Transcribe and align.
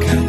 가까 0.00 0.21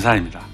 간사입니다. 0.00 0.49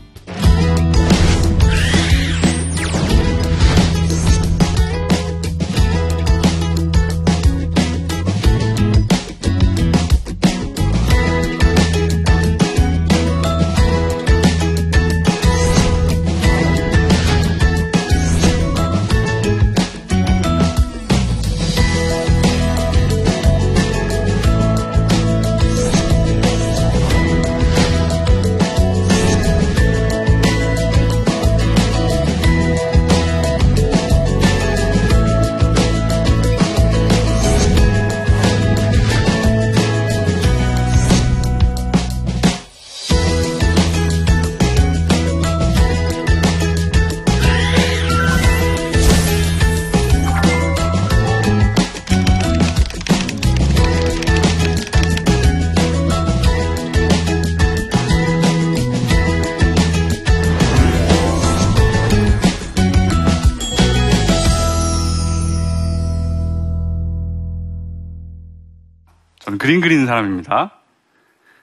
그림 69.67 69.81
그리는 69.81 70.07
사람입니다. 70.07 70.71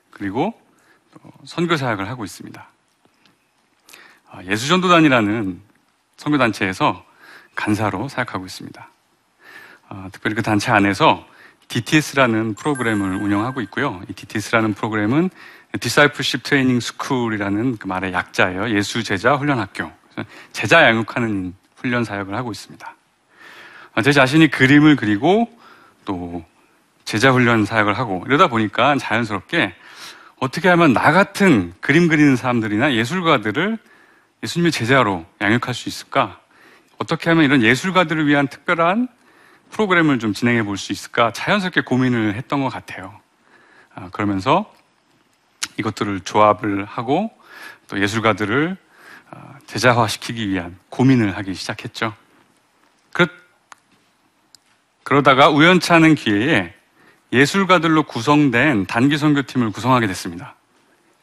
그리고 0.09 0.53
또 1.13 1.31
선교 1.45 1.77
사역을 1.77 2.09
하고 2.09 2.25
있습니다. 2.25 2.67
아, 4.29 4.43
예수전도단이라는 4.43 5.61
선교단체에서 6.17 7.05
간사로 7.55 8.09
사역하고 8.09 8.45
있습니다. 8.45 8.89
아, 9.87 10.09
특별히 10.11 10.35
그 10.35 10.41
단체 10.41 10.73
안에서 10.73 11.25
DTS라는 11.69 12.55
프로그램을 12.55 13.15
운영하고 13.23 13.61
있고요. 13.61 14.01
이 14.09 14.13
DTS라는 14.13 14.73
프로그램은 14.73 15.29
Discipleship 15.79 16.43
Training 16.43 16.85
School이라는 16.85 17.77
그 17.77 17.87
말의 17.87 18.11
약자예요. 18.11 18.75
예수 18.75 19.01
제자 19.01 19.35
훈련 19.35 19.59
학교. 19.59 19.89
제자 20.51 20.83
양육하는 20.83 21.55
훈련 21.77 22.03
사역을 22.03 22.35
하고 22.35 22.51
있습니다. 22.51 22.95
아, 23.93 24.01
제 24.01 24.11
자신이 24.11 24.49
그림을 24.49 24.97
그리고 24.97 25.49
또 26.03 26.43
제자 27.05 27.31
훈련 27.31 27.65
사역을 27.65 27.97
하고 27.97 28.23
이러다 28.27 28.47
보니까 28.47 28.95
자연스럽게 28.97 29.75
어떻게 30.39 30.67
하면 30.69 30.93
나 30.93 31.11
같은 31.11 31.73
그림 31.79 32.07
그리는 32.07 32.35
사람들이나 32.35 32.93
예술가들을 32.93 33.77
예수님의 34.43 34.71
제자로 34.71 35.25
양육할 35.41 35.73
수 35.73 35.87
있을까? 35.87 36.39
어떻게 36.97 37.29
하면 37.29 37.45
이런 37.45 37.61
예술가들을 37.61 38.27
위한 38.27 38.47
특별한 38.47 39.07
프로그램을 39.71 40.19
좀 40.19 40.33
진행해 40.33 40.63
볼 40.63 40.77
수 40.77 40.91
있을까? 40.91 41.31
자연스럽게 41.31 41.81
고민을 41.81 42.35
했던 42.35 42.61
것 42.61 42.69
같아요. 42.69 43.19
아, 43.95 44.09
그러면서 44.11 44.71
이것들을 45.77 46.21
조합을 46.21 46.85
하고 46.85 47.31
또 47.87 47.99
예술가들을 48.01 48.77
아, 49.31 49.55
제자화 49.65 50.07
시키기 50.07 50.49
위한 50.49 50.77
고민을 50.89 51.37
하기 51.37 51.53
시작했죠. 51.55 52.13
그렇, 53.13 53.27
그러다가 55.03 55.49
우연치 55.49 55.91
않은 55.93 56.15
기회에 56.15 56.73
예술가들로 57.33 58.03
구성된 58.03 58.85
단기 58.85 59.17
선교팀을 59.17 59.71
구성하게 59.71 60.05
됐습니다. 60.05 60.55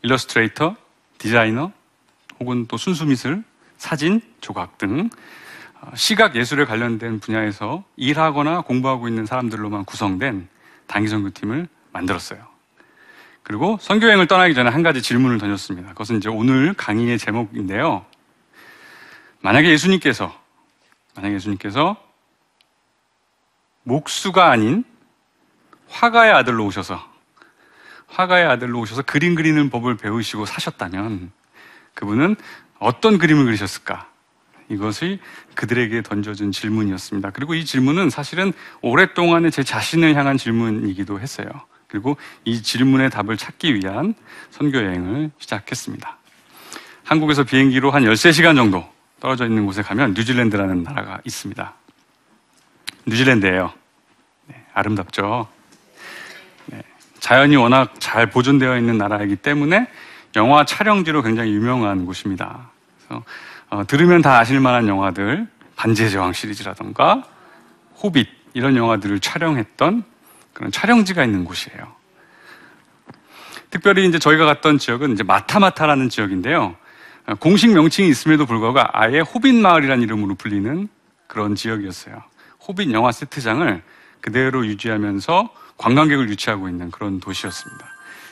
일러스트레이터, 0.02 0.74
디자이너, 1.18 1.70
혹은 2.40 2.66
또 2.66 2.76
순수 2.76 3.06
미술, 3.06 3.44
사진, 3.76 4.20
조각 4.40 4.76
등 4.76 5.08
어, 5.80 5.92
시각 5.94 6.34
예술에 6.34 6.64
관련된 6.64 7.20
분야에서 7.20 7.84
일하거나 7.96 8.62
공부하고 8.62 9.06
있는 9.06 9.24
사람들로만 9.24 9.84
구성된 9.84 10.48
단기 10.86 11.08
선교팀을 11.08 11.68
만들었어요. 11.92 12.44
그리고 13.44 13.78
선교행을 13.80 14.26
떠나기 14.26 14.54
전에 14.54 14.68
한 14.68 14.82
가지 14.82 15.00
질문을 15.00 15.38
던졌습니다. 15.38 15.90
그것은 15.90 16.18
이제 16.18 16.28
오늘 16.28 16.74
강의의 16.74 17.18
제목인데요. 17.18 18.04
만약에 19.40 19.70
예수님께서 19.70 20.34
만약에 21.14 21.36
예수님께서 21.36 21.96
목수가 23.84 24.50
아닌 24.50 24.84
화가의 25.90 26.32
아들로 26.32 26.64
오셔서 26.66 27.00
화가의 28.08 28.46
아들로 28.46 28.80
오셔서 28.80 29.02
그림 29.02 29.34
그리는 29.34 29.70
법을 29.70 29.96
배우시고 29.96 30.46
사셨다면 30.46 31.30
그분은 31.94 32.36
어떤 32.78 33.18
그림을 33.18 33.44
그리셨을까? 33.44 34.08
이것이 34.68 35.18
그들에게 35.54 36.02
던져준 36.02 36.52
질문이었습니다. 36.52 37.30
그리고 37.30 37.54
이 37.54 37.64
질문은 37.64 38.08
사실은 38.08 38.52
오랫동안의 38.82 39.50
제 39.50 39.62
자신을 39.62 40.14
향한 40.14 40.36
질문이기도 40.36 41.20
했어요. 41.20 41.48
그리고 41.88 42.16
이 42.44 42.62
질문의 42.62 43.10
답을 43.10 43.36
찾기 43.36 43.74
위한 43.74 44.14
선교 44.50 44.78
여행을 44.78 45.32
시작했습니다. 45.38 46.18
한국에서 47.02 47.42
비행기로 47.42 47.90
한 47.90 48.04
13시간 48.04 48.54
정도 48.54 48.88
떨어져 49.18 49.44
있는 49.44 49.66
곳에 49.66 49.82
가면 49.82 50.14
뉴질랜드라는 50.14 50.84
나라가 50.84 51.20
있습니다. 51.24 51.74
뉴질랜드예요. 53.06 53.72
네, 54.46 54.64
아름답죠. 54.72 55.48
네, 57.30 57.36
자연이 57.36 57.54
워낙 57.54 57.94
잘 58.00 58.28
보존되어 58.28 58.76
있는 58.76 58.98
나라이기 58.98 59.36
때문에 59.36 59.86
영화 60.34 60.64
촬영지로 60.64 61.22
굉장히 61.22 61.52
유명한 61.52 62.04
곳입니다. 62.04 62.70
그래서 62.98 63.24
어, 63.68 63.86
들으면 63.86 64.20
다 64.20 64.40
아실 64.40 64.58
만한 64.58 64.88
영화들 64.88 65.46
반지의 65.76 66.10
제왕 66.10 66.32
시리즈라던가 66.32 67.22
호빗 68.02 68.26
이런 68.52 68.76
영화들을 68.76 69.20
촬영했던 69.20 70.02
그런 70.52 70.72
촬영지가 70.72 71.24
있는 71.24 71.44
곳이에요. 71.44 71.94
특별히 73.70 74.08
이제 74.08 74.18
저희가 74.18 74.44
갔던 74.46 74.78
지역은 74.78 75.12
이제 75.12 75.22
마타마타라는 75.22 76.08
지역인데요. 76.08 76.74
어, 77.26 77.34
공식 77.36 77.70
명칭이 77.70 78.08
있음에도 78.08 78.44
불구하고 78.44 78.80
아예 78.92 79.20
호빗 79.20 79.54
마을이라는 79.54 80.02
이름으로 80.02 80.34
불리는 80.34 80.88
그런 81.28 81.54
지역이었어요. 81.54 82.24
호빗 82.66 82.90
영화 82.90 83.12
세트장을 83.12 83.82
그대로 84.20 84.66
유지하면서 84.66 85.60
관광객을 85.80 86.28
유치하고 86.28 86.68
있는 86.68 86.90
그런 86.90 87.20
도시였습니다. 87.20 87.86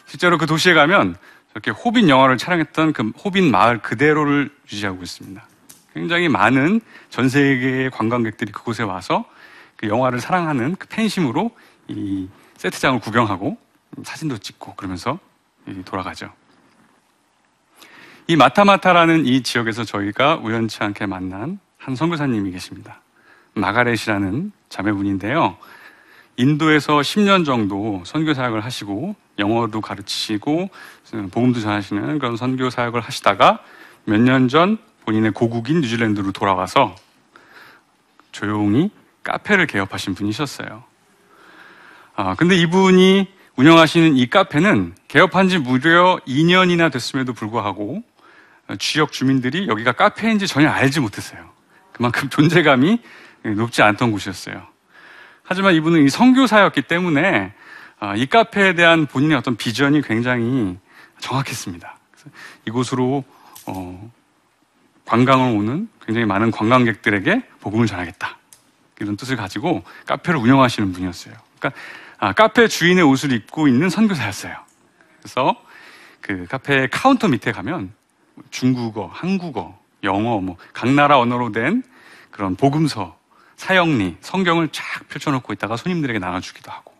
실제로 0.04 0.36
그 0.36 0.44
도시에 0.44 0.74
가면 0.74 1.16
저렇게 1.50 1.70
호빗 1.70 2.06
영화를 2.06 2.36
촬영했던 2.36 2.92
그 2.92 3.10
호빗 3.24 3.42
마을 3.44 3.78
그대로를 3.78 4.54
유지하고 4.70 5.02
있습니다. 5.02 5.42
굉장히 5.94 6.28
많은 6.28 6.82
전 7.08 7.30
세계의 7.30 7.90
관광객들이 7.90 8.52
그곳에 8.52 8.82
와서 8.82 9.24
그 9.76 9.88
영화를 9.88 10.20
사랑하는 10.20 10.76
그 10.76 10.88
팬심으로 10.88 11.50
이 11.88 12.28
세트장을 12.58 13.00
구경하고 13.00 13.56
사진도 14.04 14.36
찍고 14.36 14.74
그러면서 14.74 15.18
돌아가죠. 15.86 16.30
이 18.26 18.36
마타마타라는 18.36 19.24
이 19.24 19.42
지역에서 19.42 19.84
저희가 19.84 20.36
우연치 20.36 20.82
않게 20.82 21.06
만난 21.06 21.58
한 21.78 21.96
선교사님이 21.96 22.50
계십니다. 22.50 23.00
마가렛이라는 23.54 24.52
자매분인데요. 24.68 25.56
인도에서 26.38 26.98
10년 27.00 27.44
정도 27.44 28.02
선교 28.06 28.32
사역을 28.32 28.64
하시고 28.64 29.14
영어도 29.38 29.80
가르치시고 29.80 30.70
복음도 31.32 31.60
전하시는 31.60 32.18
그런 32.18 32.36
선교 32.36 32.70
사역을 32.70 33.00
하시다가 33.00 33.58
몇 34.04 34.20
년 34.20 34.48
전 34.48 34.78
본인의 35.04 35.32
고국인 35.32 35.80
뉴질랜드로 35.80 36.32
돌아와서 36.32 36.94
조용히 38.32 38.90
카페를 39.24 39.66
개업하신 39.66 40.14
분이셨어요. 40.14 40.84
아, 42.14 42.34
근데 42.36 42.56
이분이 42.56 43.26
운영하시는 43.56 44.16
이 44.16 44.26
카페는 44.30 44.94
개업한 45.08 45.48
지 45.48 45.58
무려 45.58 46.20
2년이나 46.26 46.92
됐음에도 46.92 47.32
불구하고 47.32 48.02
지역 48.78 49.12
주민들이 49.12 49.66
여기가 49.66 49.92
카페인지 49.92 50.46
전혀 50.46 50.68
알지 50.68 51.00
못했어요. 51.00 51.50
그만큼 51.92 52.28
존재감이 52.30 53.00
높지 53.42 53.82
않던 53.82 54.12
곳이었어요. 54.12 54.77
하지만 55.48 55.74
이분은 55.74 56.04
이 56.04 56.10
선교사였기 56.10 56.82
때문에 56.82 57.54
아, 58.00 58.14
이 58.14 58.26
카페에 58.26 58.74
대한 58.74 59.06
본인의 59.06 59.34
어떤 59.38 59.56
비전이 59.56 60.02
굉장히 60.02 60.76
정확했습니다. 61.20 61.96
이곳으로 62.66 63.24
어, 63.66 64.12
관광을 65.06 65.56
오는 65.56 65.88
굉장히 66.04 66.26
많은 66.26 66.50
관광객들에게 66.50 67.44
복음을 67.60 67.86
전하겠다. 67.86 68.36
이런 69.00 69.16
뜻을 69.16 69.36
가지고 69.36 69.84
카페를 70.06 70.38
운영하시는 70.38 70.92
분이었어요. 70.92 71.34
그러니까 71.58 71.80
아, 72.18 72.34
카페 72.34 72.68
주인의 72.68 73.02
옷을 73.04 73.32
입고 73.32 73.68
있는 73.68 73.88
선교사였어요. 73.88 74.54
그래서 75.20 75.56
그 76.20 76.44
카페 76.46 76.88
카운터 76.88 77.26
밑에 77.26 77.52
가면 77.52 77.92
중국어, 78.50 79.10
한국어, 79.12 79.78
영어, 80.04 80.40
뭐 80.40 80.58
각 80.74 80.90
나라 80.92 81.18
언어로 81.18 81.52
된 81.52 81.82
그런 82.30 82.54
복음서, 82.54 83.17
사형리, 83.58 84.16
성경을 84.20 84.68
쫙 84.68 84.84
펼쳐놓고 85.08 85.52
있다가 85.52 85.76
손님들에게 85.76 86.18
나눠주기도 86.20 86.70
하고 86.70 86.94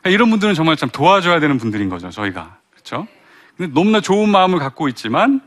그러니까 0.00 0.10
이런 0.10 0.30
분들은 0.30 0.54
정말 0.54 0.76
참 0.76 0.88
도와줘야 0.88 1.40
되는 1.40 1.58
분들인 1.58 1.88
거죠, 1.88 2.08
저희가 2.08 2.56
그렇죠? 2.70 3.06
근데 3.56 3.72
너무나 3.74 4.00
좋은 4.00 4.28
마음을 4.30 4.58
갖고 4.60 4.88
있지만 4.88 5.40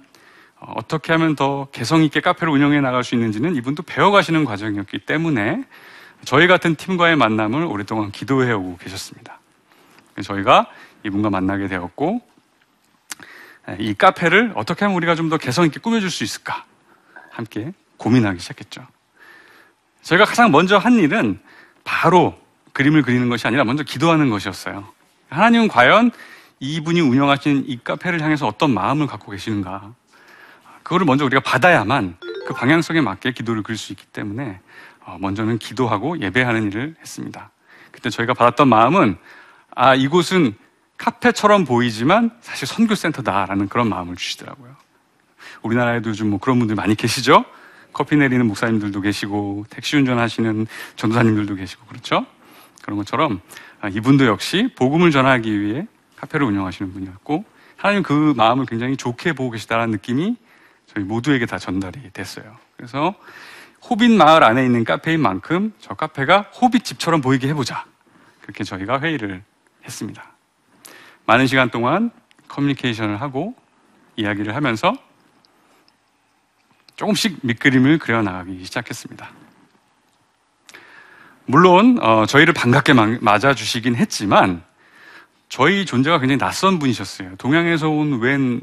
어, 0.60 0.74
어떻게 0.76 1.14
하면 1.14 1.36
더 1.36 1.68
개성 1.72 2.04
있게 2.04 2.20
카페를 2.20 2.54
운영해 2.54 2.82
나갈 2.82 3.04
수 3.04 3.16
있는지는 3.16 3.56
이분도 3.56 3.84
배워가시는 3.84 4.44
과정이었기 4.46 5.00
때문에 5.00 5.64
저희 6.26 6.48
같은 6.48 6.76
팀과의 6.76 7.16
만남을 7.16 7.64
오랫동안 7.64 8.12
기도해 8.12 8.52
오고 8.52 8.78
계셨습니다. 8.78 9.40
저희가 10.22 10.68
이분과 11.04 11.30
만나게 11.30 11.68
되었고 11.68 12.22
이 13.80 13.94
카페를 13.94 14.52
어떻게 14.56 14.86
하면 14.86 14.96
우리가 14.98 15.16
좀 15.16 15.30
더 15.30 15.38
개성 15.38 15.66
있게 15.66 15.80
꾸며줄 15.80 16.12
수 16.12 16.24
있을까 16.24 16.66
함께 17.32 17.74
고민하기 17.98 18.40
시작했죠. 18.40 18.86
저희가 20.06 20.26
가장 20.26 20.52
먼저 20.52 20.78
한 20.78 20.94
일은 20.94 21.40
바로 21.84 22.40
그림을 22.74 23.02
그리는 23.02 23.28
것이 23.28 23.48
아니라 23.48 23.64
먼저 23.64 23.84
기도하는 23.84 24.30
것이었어요. 24.30 24.88
하나님은 25.30 25.68
과연 25.68 26.12
이분이 26.60 27.02
운영하신 27.02 27.66
이 27.68 27.80
카페를 27.84 28.22
향해서 28.22 28.48
어떤 28.48 28.72
마음을 28.72 29.08
갖고 29.08 29.32
계시는가. 29.32 29.94
그거를 30.84 31.06
먼저 31.06 31.26
우리가 31.26 31.42
받아야만 31.42 32.18
그 32.46 32.54
방향성에 32.54 33.02
맞게 33.02 33.32
기도를 33.32 33.64
그릴 33.64 33.78
수 33.78 33.92
있기 33.94 34.06
때문에 34.06 34.60
어, 35.04 35.18
먼저는 35.20 35.58
기도하고 35.58 36.20
예배하는 36.20 36.68
일을 36.68 36.96
했습니다. 37.00 37.50
그때 37.92 38.12
저희가 38.12 38.36
받았던 38.36 38.68
마음은 38.68 39.18
아, 39.74 39.96
이곳은 39.96 40.56
카페처럼 40.98 41.66
보이지만 41.66 42.32
사실 42.42 42.68
선교센터다라는 42.68 43.70
그런 43.70 43.90
마음을 43.90 44.16
주시더라고요. 44.16 44.76
우리나라에도 45.64 46.12
요즘 46.12 46.30
뭐 46.30 46.40
그런 46.40 46.60
분들 46.60 46.76
많이 46.76 46.94
계시죠? 46.94 47.44
커피 47.96 48.18
내리는 48.18 48.46
목사님들도 48.46 49.00
계시고 49.00 49.68
택시 49.70 49.96
운전하시는 49.96 50.68
전도사님들도 50.98 51.56
계시고 51.56 51.86
그렇죠? 51.86 52.26
그런 52.82 52.98
것처럼 52.98 53.40
아, 53.80 53.88
이분도 53.88 54.26
역시 54.26 54.70
복음을 54.76 55.12
전하기 55.12 55.62
위해 55.62 55.88
카페를 56.18 56.46
운영하시는 56.46 56.92
분이었고 56.92 57.46
하나님 57.78 58.04
그 58.04 58.34
마음을 58.36 58.66
굉장히 58.66 58.98
좋게 58.98 59.32
보고 59.32 59.52
계시다는 59.52 59.92
느낌이 59.92 60.36
저희 60.88 61.06
모두에게 61.06 61.46
다 61.46 61.58
전달이 61.58 62.12
됐어요. 62.12 62.58
그래서 62.76 63.16
호빗 63.90 64.12
마을 64.12 64.44
안에 64.44 64.66
있는 64.66 64.84
카페인 64.84 65.22
만큼 65.22 65.72
저 65.80 65.94
카페가 65.94 66.52
호빗 66.62 66.84
집처럼 66.84 67.22
보이게 67.22 67.48
해보자. 67.48 67.86
그렇게 68.42 68.66
저희가 68.66 69.00
회의를 69.00 69.42
했습니다. 69.86 70.22
많은 71.26 71.48
시간 71.48 71.70
동안 71.70 72.12
커뮤니케이션을 72.50 73.22
하고 73.22 73.56
이야기를 74.18 74.54
하면서 74.54 74.94
조금씩 76.96 77.40
밑그림을 77.42 78.00
그려나가기 78.00 78.64
시작했습니다. 78.64 79.30
물론 81.46 82.00
어, 82.02 82.26
저희를 82.26 82.54
반갑게 82.54 82.94
맞아주시긴 83.22 83.96
했지만 83.96 84.64
저희 85.50 85.86
존재가 85.86 86.20
굉장히 86.20 86.40
낯선 86.40 86.80
분이셨어요. 86.80 87.36
동양에서 87.38 87.90
온 87.90 88.20
웬 88.20 88.62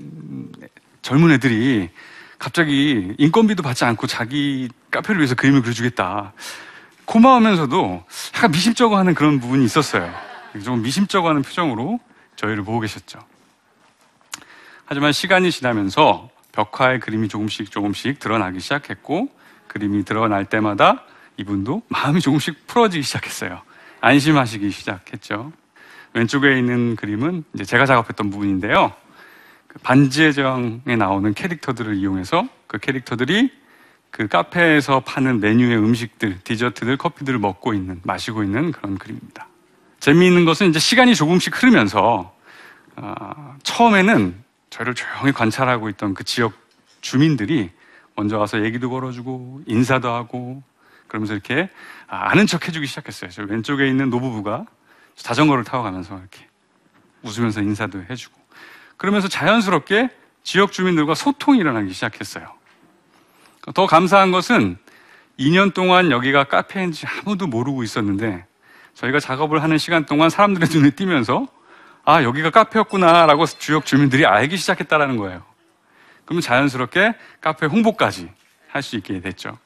젊은 1.03 1.31
애들이 1.33 1.91
갑자기 2.39 3.15
인건비도 3.19 3.63
받지 3.63 3.85
않고 3.85 4.07
자기 4.07 4.69
카페를 4.91 5.21
위해서 5.21 5.35
그림을 5.35 5.63
그려주겠다. 5.63 6.33
고마우면서도 7.05 8.05
약간 8.35 8.51
미심쩍어 8.51 8.97
하는 8.97 9.15
그런 9.15 9.39
부분이 9.39 9.65
있었어요. 9.65 10.13
좀 10.65 10.83
미심쩍어 10.83 11.29
하는 11.29 11.43
표정으로 11.43 12.01
저희를 12.37 12.65
보고 12.65 12.81
계셨죠. 12.81 13.21
하지만 14.85 15.13
시간이 15.13 15.51
지나면서 15.53 16.31
벽화의 16.53 17.01
그림이 17.01 17.29
조금씩 17.29 17.71
조금씩 17.71 18.19
드러나기 18.19 18.61
시작했고 18.61 19.29
그림이 19.69 20.05
드러날 20.05 20.45
때마다 20.45 21.03
이분도 21.39 21.83
마음이 21.89 22.21
조금씩 22.21 22.67
풀어지기 22.67 23.03
시작했어요. 23.03 23.63
안심하시기 24.01 24.71
시작했죠. 24.71 25.53
왼쪽에 26.15 26.59
있는 26.59 26.95
그림은 26.97 27.45
이제 27.55 27.65
제가 27.65 27.87
작업했던 27.87 28.31
부분인데요. 28.31 28.93
그 29.67 29.79
반지의 29.79 30.35
제왕에 30.35 30.97
나오는 30.99 31.33
캐릭터들을 31.33 31.97
이용해서 31.97 32.47
그 32.67 32.79
캐릭터들이 32.79 33.51
그 34.11 34.29
카페에서 34.29 35.01
파는 35.01 35.41
메뉴의 35.41 35.79
음식들, 35.79 36.41
디저트들, 36.45 36.99
커피들을 36.99 37.39
먹고 37.39 37.73
있는, 37.73 38.01
마시고 38.05 38.43
있는 38.43 38.71
그런 38.71 38.99
그림입니다. 38.99 39.49
재미있는 40.01 40.45
것은 40.45 40.69
이제 40.69 40.79
시간이 40.79 41.15
조금씩 41.15 41.63
흐르면서 41.63 42.35
어, 42.97 43.57
처음에는 43.63 44.42
저를 44.73 44.95
조용히 44.95 45.33
관찰하고 45.33 45.91
있던 45.91 46.15
그 46.15 46.25
지역 46.25 46.55
주민들이 47.03 47.71
먼저 48.17 48.39
와서 48.39 48.65
얘기도 48.65 48.89
걸어주고 48.89 49.65
인사도 49.67 50.11
하고 50.11 50.63
그러면서 51.09 51.35
이렇게 51.35 51.69
아는 52.07 52.47
척 52.47 52.67
해주기 52.67 52.87
시작했어요. 52.87 53.31
저 53.31 53.43
왼쪽에 53.43 53.87
있는 53.87 54.09
노부부가 54.09 54.65
자전거를 55.15 55.65
타고 55.65 55.83
가면서 55.83 56.19
이렇게 56.19 56.47
웃으면서 57.23 57.61
인사도 57.61 58.03
해주고 58.09 58.41
그러면서 58.97 59.29
자연스럽게 59.29 60.09
지역 60.43 60.73
주민들과 60.73 61.15
소통이 61.15 61.59
일어나기 61.59 61.93
시작했어요. 61.93 62.51
더 63.75 63.87
감사한 63.87 64.33
것은 64.33 64.79
2년 65.39 65.75
동안 65.75 66.11
여기가 66.11 66.45
카페인지 66.45 67.07
아무도 67.07 67.47
모르고 67.47 67.83
있었는데 67.83 68.47
저희가 68.95 69.21
작업을 69.21 69.63
하는 69.63 69.77
시간 69.77 70.07
동안 70.07 70.31
사람들의 70.31 70.71
눈에 70.73 70.91
띄면서 70.91 71.47
아, 72.05 72.23
여기가 72.23 72.51
카페였구나라고 72.51 73.47
지역 73.47 73.87
주민들이 73.87 74.27
알기 74.27 74.57
시작했다라는 74.57 75.17
거예요. 75.17 75.43
그러면 76.25 76.41
자연스럽게 76.43 77.15
카페 77.41 77.67
홍보까지 77.67 78.31
할 78.69 78.83
수 78.83 78.97
있게 78.97 79.21
됐죠. 79.21 79.59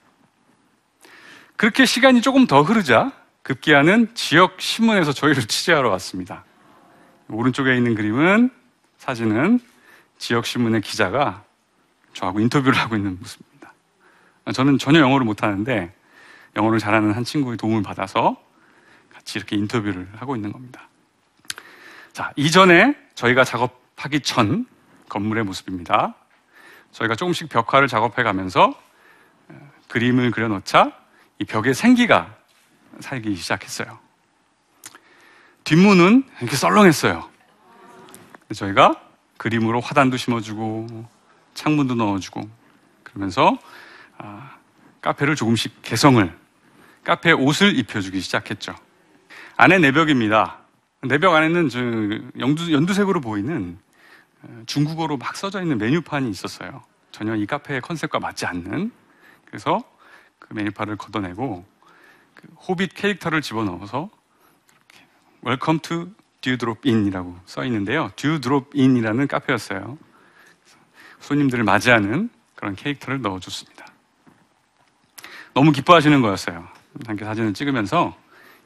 그렇게 1.57 1.87
시간이 1.87 2.21
조금 2.23 2.47
더 2.47 2.62
흐르자 2.62 3.12
급기야는 3.43 4.14
지역 4.14 4.61
신문에서 4.61 5.12
저희를 5.12 5.45
취재하러 5.49 5.88
왔습니다. 5.90 6.45
오른쪽에 7.28 7.75
있는 7.76 7.95
그림은 7.95 8.50
사진은 8.99 9.61
지역 10.19 10.45
신문의 10.45 10.81
기자가 10.81 11.45
저하고 12.12 12.40
인터뷰를 12.40 12.76
하고 12.78 12.97
있는 12.97 13.19
모습입니다. 13.19 13.73
저는 14.52 14.78
전혀 14.78 15.00
영어를 15.00 15.25
못하는데 15.25 15.95
영어를 16.57 16.78
잘하는 16.78 17.12
한 17.12 17.25
친구의 17.25 17.57
도움을 17.57 17.83
받아서 17.83 18.37
같이 19.14 19.38
이렇게 19.38 19.57
인터뷰를 19.57 20.09
하고 20.16 20.37
있는 20.37 20.52
겁니다. 20.52 20.88
자, 22.16 22.32
이전에 22.35 22.96
저희가 23.14 23.44
작업하기 23.44 24.20
전 24.20 24.66
건물의 25.11 25.44
모습입니다. 25.44 26.14
저희가 26.92 27.14
조금씩 27.14 27.50
벽화를 27.50 27.88
작업해 27.88 28.23
가면서 28.23 28.73
그림을 29.88 30.30
그려놓자 30.30 30.92
이 31.38 31.44
벽에 31.44 31.75
생기가 31.75 32.35
살기 33.00 33.37
시작했어요. 33.37 33.99
뒷문은 35.64 36.25
이렇게 36.40 36.56
썰렁했어요. 36.56 37.28
저희가 38.54 38.99
그림으로 39.37 39.80
화단도 39.80 40.16
심어주고 40.16 41.06
창문도 41.52 41.96
넣어주고 41.96 42.49
그러면서 43.02 43.58
아, 44.16 44.56
카페를 45.02 45.37
조금씩 45.37 45.82
개성을 45.82 46.35
카페에 47.04 47.32
옷을 47.32 47.78
입혀주기 47.78 48.23
시작했죠. 48.23 48.75
안에 49.58 49.76
내벽입니다. 49.80 50.65
내벽 51.03 51.35
안에는 51.35 51.69
저 51.69 51.81
연두, 52.38 52.73
연두색으로 52.73 53.21
보이는 53.21 53.79
어, 54.43 54.62
중국어로 54.67 55.17
막 55.17 55.37
써져 55.37 55.62
있는 55.62 55.79
메뉴판이 55.79 56.29
있었어요. 56.31 56.83
전혀 57.11 57.35
이 57.35 57.47
카페의 57.47 57.81
컨셉과 57.81 58.19
맞지 58.19 58.47
않는. 58.47 58.91
그래서 59.45 59.83
그 60.38 60.53
메뉴판을 60.55 60.97
걷어내고 60.97 61.65
그 62.35 62.49
호빗 62.69 62.95
캐릭터를 62.95 63.41
집어넣어서 63.41 64.11
Welcome 65.45 65.81
to 65.81 66.09
Dewdrop 66.41 66.88
Inn이라고 66.88 67.37
써 67.47 67.65
있는데요. 67.65 68.11
Dewdrop 68.17 68.79
Inn이라는 68.79 69.29
카페였어요. 69.29 69.99
손님들을 71.21 71.65
맞이하는 71.65 72.31
그런 72.55 72.75
캐릭터를 72.75 73.21
넣어줬습니다. 73.23 73.87
너무 75.55 75.73
기뻐하시는 75.73 76.21
거였어요. 76.21 76.69
함께 77.07 77.25
사진을 77.25 77.55
찍으면서 77.55 78.17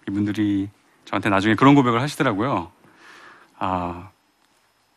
이분들이 0.08 0.68
저한테 1.10 1.28
나중에 1.28 1.56
그런 1.56 1.74
고백을 1.74 2.00
하시더라고요. 2.00 2.70
아, 3.58 4.10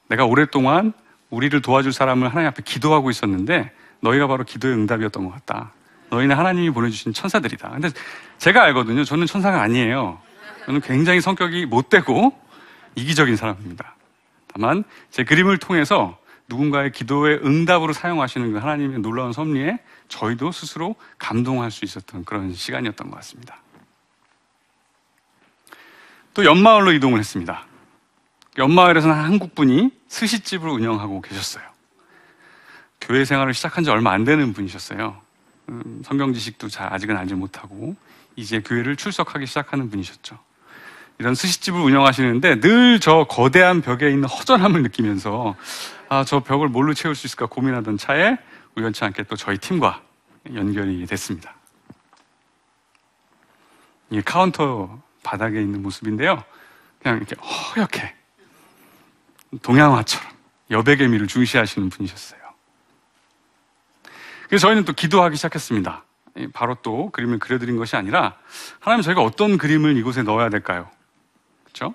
내가 0.07 0.25
오랫동안 0.25 0.93
우리를 1.31 1.59
도와줄 1.61 1.91
사람을 1.91 2.29
하나님 2.29 2.49
앞에 2.49 2.61
기도하고 2.63 3.09
있었는데 3.09 3.71
너희가 4.01 4.27
바로 4.27 4.43
기도의 4.43 4.75
응답이었던 4.75 5.25
것 5.25 5.31
같다. 5.31 5.73
너희는 6.11 6.37
하나님이 6.37 6.69
보내주신 6.69 7.13
천사들이다. 7.13 7.69
근데 7.69 7.89
제가 8.37 8.61
알거든요. 8.63 9.03
저는 9.03 9.25
천사가 9.25 9.61
아니에요. 9.61 10.19
저는 10.65 10.81
굉장히 10.81 11.19
성격이 11.19 11.65
못되고 11.65 12.39
이기적인 12.95 13.35
사람입니다. 13.35 13.95
다만 14.47 14.83
제 15.09 15.23
그림을 15.23 15.57
통해서 15.57 16.19
누군가의 16.47 16.91
기도의 16.91 17.39
응답으로 17.43 17.93
사용하시는 17.93 18.53
그 18.53 18.59
하나님의 18.59 18.99
놀라운 18.99 19.33
섭리에 19.33 19.79
저희도 20.09 20.51
스스로 20.51 20.95
감동할 21.17 21.71
수 21.71 21.85
있었던 21.85 22.23
그런 22.25 22.53
시간이었던 22.53 23.09
것 23.09 23.15
같습니다. 23.15 23.62
또 26.33 26.45
연마을로 26.45 26.91
이동을 26.93 27.19
했습니다. 27.19 27.65
연마을에서는 28.57 29.15
한국 29.15 29.55
분이 29.55 29.91
스시집을 30.07 30.69
운영하고 30.69 31.21
계셨어요. 31.21 31.63
교회 33.01 33.25
생활을 33.25 33.53
시작한 33.53 33.83
지 33.83 33.89
얼마 33.89 34.11
안 34.11 34.23
되는 34.23 34.53
분이셨어요. 34.53 35.21
음, 35.69 36.01
성경 36.05 36.33
지식도 36.33 36.69
잘 36.69 36.91
아직은 36.93 37.17
알지 37.17 37.35
못하고 37.35 37.95
이제 38.35 38.61
교회를 38.61 38.95
출석하기 38.95 39.45
시작하는 39.45 39.89
분이셨죠. 39.89 40.37
이런 41.19 41.35
스시집을 41.35 41.79
운영하시는데 41.79 42.59
늘 42.59 42.99
저 42.99 43.25
거대한 43.29 43.81
벽에 43.81 44.09
있는 44.09 44.27
허전함을 44.27 44.81
느끼면서 44.83 45.55
아, 46.09 46.23
저 46.23 46.39
벽을 46.39 46.67
뭘로 46.69 46.93
채울 46.93 47.15
수 47.15 47.27
있을까 47.27 47.45
고민하던 47.47 47.97
차에 47.97 48.37
우연치 48.75 49.03
않게 49.03 49.23
또 49.23 49.35
저희 49.35 49.57
팀과 49.57 50.01
연결이 50.53 51.05
됐습니다. 51.05 51.55
이 54.09 54.21
카운터 54.21 54.99
바닥에 55.23 55.61
있는 55.61 55.81
모습인데요. 55.81 56.43
그냥 57.01 57.17
이렇게 57.17 57.35
허옇게 57.35 58.15
동양화처럼 59.61 60.31
여백의 60.71 61.07
미를 61.09 61.27
중시하시는 61.27 61.89
분이셨어요. 61.89 62.41
그래서 64.47 64.67
저희는 64.67 64.85
또 64.85 64.93
기도하기 64.93 65.35
시작했습니다. 65.35 66.03
이 66.37 66.47
바로 66.47 66.75
또 66.81 67.11
그림을 67.11 67.39
그려드린 67.39 67.77
것이 67.77 67.95
아니라 67.95 68.35
하나님 68.79 69.03
저희가 69.03 69.21
어떤 69.21 69.57
그림을 69.57 69.97
이곳에 69.97 70.23
넣어야 70.23 70.49
될까요? 70.49 70.89
그렇죠? 71.63 71.93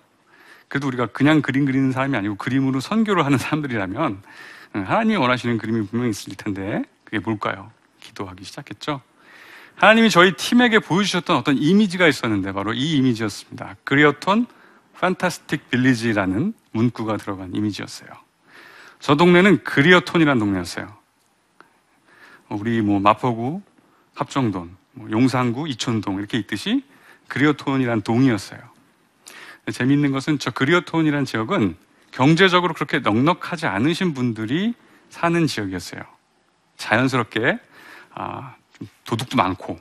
그래도 0.68 0.86
우리가 0.86 1.06
그냥 1.06 1.42
그림 1.42 1.64
그리는 1.64 1.92
사람이 1.92 2.16
아니고 2.16 2.36
그림으로 2.36 2.80
선교를 2.80 3.24
하는 3.24 3.38
사람들이라면 3.38 4.22
하나님이 4.72 5.16
원하시는 5.16 5.58
그림이 5.58 5.86
분명히 5.86 6.10
있을 6.10 6.34
텐데 6.36 6.82
그게 7.04 7.18
뭘까요? 7.18 7.70
기도하기 8.00 8.44
시작했죠. 8.44 9.00
하나님이 9.78 10.10
저희 10.10 10.32
팀에게 10.32 10.80
보여주셨던 10.80 11.36
어떤 11.36 11.56
이미지가 11.56 12.08
있었는데 12.08 12.50
바로 12.52 12.72
이 12.72 12.96
이미지였습니다. 12.96 13.76
그리어톤 13.84 14.46
판타스틱 14.98 15.70
빌리지라는 15.70 16.52
문구가 16.72 17.16
들어간 17.16 17.54
이미지였어요. 17.54 18.08
저 18.98 19.14
동네는 19.14 19.62
그리어톤이라는 19.62 20.40
동네였어요. 20.40 20.92
우리 22.48 22.80
뭐 22.80 22.98
마포구, 22.98 23.62
합정동, 24.16 24.76
뭐 24.94 25.10
용산구, 25.12 25.68
이촌동 25.68 26.18
이렇게 26.18 26.38
있듯이 26.38 26.82
그리어톤이라는 27.28 28.02
동이었어요. 28.02 28.60
재미있는 29.72 30.10
것은 30.10 30.40
저 30.40 30.50
그리어톤이라는 30.50 31.24
지역은 31.24 31.76
경제적으로 32.10 32.74
그렇게 32.74 32.98
넉넉하지 32.98 33.66
않으신 33.66 34.12
분들이 34.12 34.74
사는 35.08 35.46
지역이었어요. 35.46 36.02
자연스럽게 36.78 37.60
아, 38.14 38.54
좀 38.56 38.57
도둑도 39.04 39.36
많고 39.36 39.78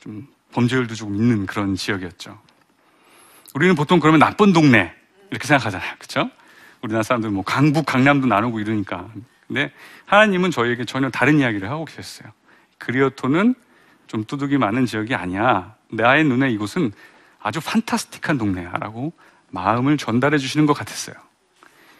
좀 0.00 0.26
범죄율도 0.52 0.94
조금 0.94 1.16
있는 1.16 1.46
그런 1.46 1.74
지역이었죠. 1.74 2.38
우리는 3.54 3.74
보통 3.74 4.00
그러면 4.00 4.20
나쁜 4.20 4.52
동네 4.52 4.92
이렇게 5.30 5.46
생각하잖아요. 5.46 5.94
그렇죠? 5.98 6.30
우리나라 6.82 7.02
사람들 7.02 7.30
뭐 7.30 7.42
강북, 7.44 7.86
강남도 7.86 8.26
나누고 8.26 8.60
이러니까. 8.60 9.08
근데 9.46 9.72
하나님은 10.06 10.50
저희에게 10.50 10.84
전혀 10.84 11.10
다른 11.10 11.38
이야기를 11.38 11.70
하고 11.70 11.84
계셨어요. 11.84 12.30
그리어토는 12.78 13.54
좀 14.06 14.24
뚜둑이 14.24 14.58
많은 14.58 14.86
지역이 14.86 15.14
아니야. 15.14 15.74
나의 15.90 16.24
눈에 16.24 16.50
이곳은 16.50 16.92
아주 17.40 17.60
판타스틱한 17.60 18.38
동네야라고 18.38 19.12
마음을 19.50 19.96
전달해 19.96 20.38
주시는 20.38 20.66
것 20.66 20.72
같았어요. 20.74 21.14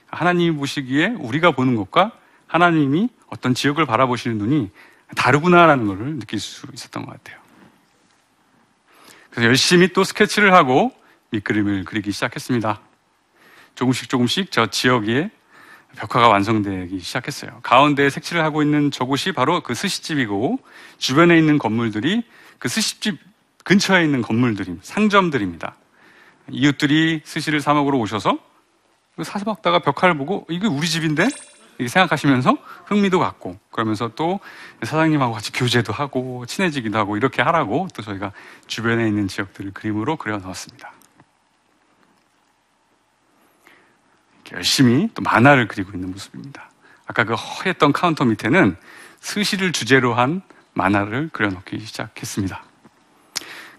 하나님이 0.07 0.57
보시기에 0.57 1.15
우리가 1.19 1.53
보는 1.53 1.77
것과 1.77 2.13
하나님이 2.47 3.09
어떤 3.29 3.55
지역을 3.55 3.87
바라보시는 3.87 4.39
눈이 4.39 4.71
다르구나라는 5.17 5.87
것을 5.87 6.19
느낄 6.19 6.41
수 6.41 6.67
있었던 6.73 7.05
것 7.05 7.13
같아요. 7.13 7.43
그래서 9.31 9.49
열심히 9.49 9.89
또 9.89 10.05
스케치를 10.05 10.53
하고 10.53 10.93
밑그림을 11.31 11.85
그리기 11.85 12.13
시작했습니다. 12.13 12.81
조금씩 13.75 14.09
조금씩 14.09 14.53
저 14.53 14.67
지역에 14.67 15.31
벽화가 15.97 16.29
완성되기 16.29 16.99
시작했어요. 17.01 17.61
가운데에 17.63 18.11
색칠을 18.11 18.43
하고 18.43 18.63
있는 18.63 18.91
저곳이 18.91 19.33
바로 19.33 19.63
그 19.63 19.75
스시집이고 19.75 20.59
주변에 20.99 21.39
있는 21.39 21.59
건물들이 21.59 22.23
그 22.59 22.69
스시집 22.69 23.19
근처에 23.65 24.05
있는 24.05 24.23
건물들입니다. 24.23 24.85
상점들입니다. 24.85 25.77
이웃들이 26.51 27.23
스시를 27.25 27.61
사 27.61 27.75
먹으러 27.75 27.99
오셔서 27.99 28.39
사서 29.23 29.45
먹다가 29.47 29.79
벽화를 29.79 30.17
보고 30.17 30.47
이게 30.51 30.67
우리 30.67 30.89
집인데 30.89 31.29
생각하시면서 31.79 32.57
흥미도 32.87 33.19
갖고 33.19 33.59
그러면서 33.71 34.11
또 34.15 34.41
사장님하고 34.83 35.33
같이 35.33 35.53
교제도 35.53 35.93
하고 35.93 36.47
친해지기도 36.47 36.99
하고 36.99 37.17
이렇게 37.17 37.43
하라고 37.43 37.89
또 37.95 38.03
저희가 38.03 38.33
주변에 38.67 39.07
있는 39.07 39.29
지역들을 39.29 39.73
그림으로 39.73 40.17
그려 40.17 40.39
넣었습니다. 40.39 40.93
열심히 44.53 45.09
또 45.15 45.23
만화를 45.23 45.69
그리고 45.69 45.93
있는 45.93 46.11
모습입니다. 46.13 46.71
아까 47.07 47.25
그 47.25 47.35
허했던 47.35 47.93
카운터 47.93 48.25
밑에는 48.25 48.77
스시를 49.21 49.73
주제로 49.73 50.15
한 50.15 50.43
만화를 50.75 51.31
그려놓기 51.33 51.81
시작했습니다. 51.81 52.63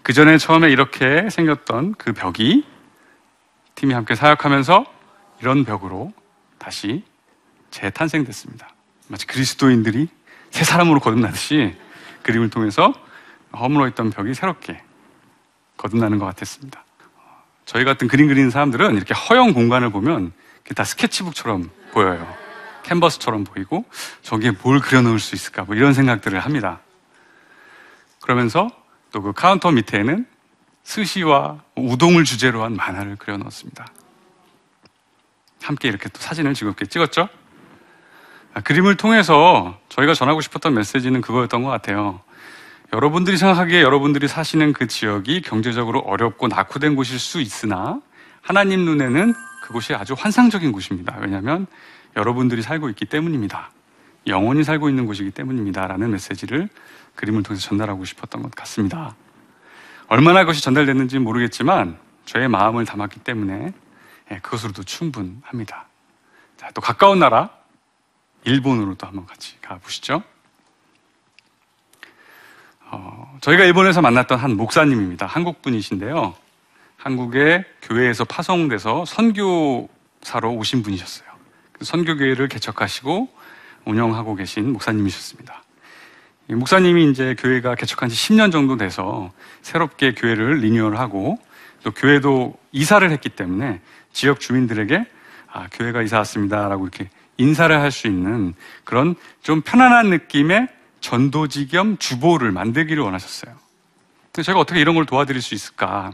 그 0.01 0.13
전에 0.13 0.37
처음에 0.37 0.69
이렇게 0.69 1.29
생겼던 1.29 1.95
그 1.95 2.13
벽이 2.13 2.65
팀이 3.75 3.93
함께 3.93 4.15
사역하면서 4.15 4.85
이런 5.41 5.65
벽으로 5.65 6.13
다시 6.57 7.03
재탄생됐습니다. 7.75 8.69
마치 9.07 9.27
그리스도인들이 9.27 10.07
새 10.51 10.63
사람으로 10.63 10.99
거듭나듯이 11.01 11.75
그림을 12.23 12.49
통해서 12.49 12.93
허물어 13.53 13.87
있던 13.89 14.11
벽이 14.11 14.33
새롭게 14.33 14.81
거듭나는 15.77 16.17
것 16.17 16.25
같았습니다. 16.25 16.83
저희 17.65 17.83
같은 17.83 18.07
그림 18.07 18.27
그리는 18.27 18.49
사람들은 18.49 18.95
이렇게 18.95 19.13
허용 19.13 19.53
공간을 19.53 19.89
보면 19.89 20.31
다 20.75 20.83
스케치북처럼 20.83 21.69
보여요. 21.91 22.33
캔버스처럼 22.83 23.43
보이고 23.43 23.83
저기에 24.21 24.51
뭘 24.63 24.79
그려놓을 24.79 25.19
수 25.19 25.35
있을까 25.35 25.63
뭐 25.63 25.75
이런 25.75 25.93
생각들을 25.93 26.39
합니다. 26.39 26.79
그러면서 28.21 28.69
또 29.11 29.21
그 29.21 29.33
카운터 29.33 29.71
밑에는 29.71 30.25
스시와 30.83 31.61
우동을 31.75 32.25
주제로 32.25 32.63
한 32.63 32.75
만화를 32.75 33.15
그려 33.15 33.37
넣었습니다. 33.37 33.87
함께 35.61 35.87
이렇게 35.87 36.09
또 36.09 36.19
사진을 36.19 36.53
즐겁게 36.53 36.85
찍었죠? 36.85 37.29
아, 38.55 38.61
그림을 38.61 38.95
통해서 38.95 39.77
저희가 39.89 40.13
전하고 40.13 40.39
싶었던 40.39 40.73
메시지는 40.73 41.19
그거였던 41.19 41.61
것 41.63 41.69
같아요. 41.69 42.21
여러분들이 42.93 43.35
생각하기에 43.35 43.81
여러분들이 43.81 44.29
사시는 44.29 44.71
그 44.71 44.87
지역이 44.87 45.41
경제적으로 45.41 45.99
어렵고 45.99 46.47
낙후된 46.47 46.95
곳일 46.95 47.19
수 47.19 47.41
있으나 47.41 47.99
하나님 48.41 48.85
눈에는 48.85 49.33
그곳이 49.61 49.93
아주 49.93 50.15
환상적인 50.17 50.71
곳입니다. 50.71 51.17
왜냐하면 51.19 51.67
여러분들이 52.15 52.61
살고 52.61 52.87
있기 52.89 53.03
때문입니다. 53.05 53.71
영원히 54.27 54.63
살고 54.63 54.87
있는 54.87 55.05
곳이기 55.05 55.31
때문입니다. 55.31 55.87
라는 55.87 56.11
메시지를 56.11 56.69
그림을 57.15 57.43
통해서 57.43 57.67
전달하고 57.67 58.05
싶었던 58.05 58.41
것 58.41 58.51
같습니다. 58.51 59.15
얼마나 60.07 60.41
그것이 60.41 60.63
전달됐는지 60.63 61.19
모르겠지만 61.19 61.97
저의 62.23 62.47
마음을 62.47 62.85
담았기 62.85 63.19
때문에 63.19 63.73
예, 64.31 64.39
그것으로도 64.39 64.83
충분합니다. 64.83 65.87
자, 66.55 66.71
또 66.73 66.79
가까운 66.79 67.19
나라 67.19 67.49
일본으로도 68.45 69.05
한번 69.05 69.25
같이 69.25 69.59
가보시죠. 69.61 70.23
어, 72.85 73.37
저희가 73.41 73.63
일본에서 73.65 74.01
만났던 74.01 74.39
한 74.39 74.55
목사님입니다. 74.55 75.25
한국 75.25 75.61
분이신데요. 75.61 76.35
한국의 76.97 77.65
교회에서 77.81 78.23
파송돼서 78.25 79.05
선교사로 79.05 80.53
오신 80.55 80.83
분이셨어요. 80.83 81.27
선교교회를 81.81 82.47
개척하시고 82.47 83.29
운영하고 83.85 84.35
계신 84.35 84.71
목사님이셨습니다. 84.73 85.63
목사님이 86.47 87.09
이제 87.09 87.35
교회가 87.37 87.75
개척한 87.75 88.09
지 88.09 88.15
10년 88.15 88.51
정도 88.51 88.77
돼서 88.77 89.31
새롭게 89.61 90.13
교회를 90.13 90.59
리뉴얼하고 90.59 91.39
또 91.83 91.91
교회도 91.91 92.57
이사를 92.71 93.09
했기 93.09 93.29
때문에 93.29 93.81
지역 94.13 94.39
주민들에게 94.39 95.05
아, 95.51 95.67
교회가 95.71 96.01
이사 96.01 96.17
왔습니다라고 96.17 96.83
이렇게 96.83 97.09
인사를 97.37 97.77
할 97.79 97.91
수 97.91 98.07
있는 98.07 98.53
그런 98.83 99.15
좀 99.41 99.61
편안한 99.61 100.09
느낌의 100.09 100.67
전도지 101.01 101.67
겸 101.67 101.97
주보를 101.97 102.51
만들기를 102.51 103.01
원하셨어요. 103.03 103.55
제가 104.33 104.59
어떻게 104.59 104.81
이런 104.81 104.95
걸 104.95 105.05
도와드릴 105.05 105.41
수 105.41 105.53
있을까? 105.53 106.11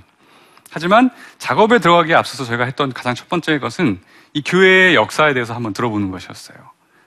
하지만 0.70 1.10
작업에 1.38 1.80
들어가기에 1.80 2.16
앞서서 2.16 2.46
저희가 2.46 2.66
했던 2.66 2.94
가장 2.94 3.16
첫 3.16 3.28
번째 3.30 3.60
것은 3.60 4.00
이 4.34 4.42
교회의 4.42 4.96
역사에 4.96 5.34
대해서 5.34 5.54
한번 5.54 5.74
들어보는 5.74 6.12
것이었어요. 6.12 6.58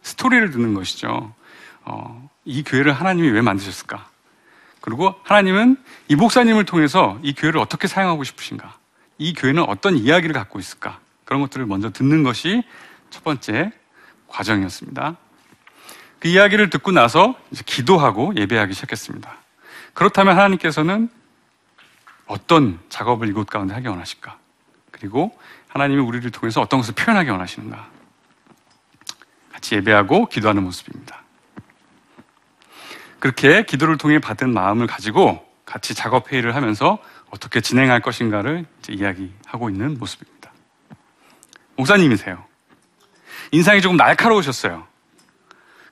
스토리를 0.02 0.50
듣는 0.50 0.75
것이죠. 0.75 1.33
어, 1.85 2.28
이 2.44 2.62
교회를 2.62 2.92
하나님이 2.92 3.30
왜 3.30 3.40
만드셨을까? 3.40 4.09
그리고 4.80 5.14
하나님은 5.23 5.76
이 6.09 6.14
목사님을 6.14 6.64
통해서 6.66 7.18
이 7.23 7.33
교회를 7.33 7.59
어떻게 7.59 7.88
사용하고 7.88 8.25
싶으신가? 8.25 8.76
이 9.18 9.33
교회는 9.33 9.62
어떤 9.62 9.97
이야기를 9.97 10.35
갖고 10.35 10.59
있을까? 10.59 11.00
그런 11.25 11.40
것들을 11.40 11.64
먼저 11.64 11.90
듣는 11.90 12.23
것이 12.23 12.62
첫 13.09 13.25
번째 13.25 13.73
과정이었습니다. 14.34 15.16
그 16.18 16.28
이야기를 16.28 16.70
듣고 16.70 16.90
나서 16.90 17.34
기도하고 17.66 18.34
예배하기 18.36 18.74
시작했습니다. 18.74 19.36
그렇다면 19.92 20.36
하나님께서는 20.36 21.08
어떤 22.26 22.80
작업을 22.88 23.28
이곳 23.28 23.46
가운데 23.46 23.74
하기 23.74 23.86
원하실까? 23.86 24.38
그리고 24.90 25.38
하나님이 25.68 26.00
우리를 26.00 26.28
통해서 26.30 26.60
어떤 26.60 26.80
것을 26.80 26.94
표현하기 26.94 27.30
원하시는가? 27.30 27.88
같이 29.52 29.76
예배하고 29.76 30.26
기도하는 30.26 30.62
모습입니다. 30.64 31.22
그렇게 33.20 33.64
기도를 33.64 33.98
통해 33.98 34.18
받은 34.18 34.52
마음을 34.52 34.86
가지고 34.86 35.46
같이 35.64 35.94
작업 35.94 36.32
회의를 36.32 36.54
하면서 36.54 36.98
어떻게 37.30 37.60
진행할 37.60 38.00
것인가를 38.00 38.66
이야기하고 38.88 39.70
있는 39.70 39.98
모습입니다. 39.98 40.52
목사님이세요. 41.76 42.53
인상이 43.54 43.80
조금 43.80 43.96
날카로우셨어요. 43.96 44.87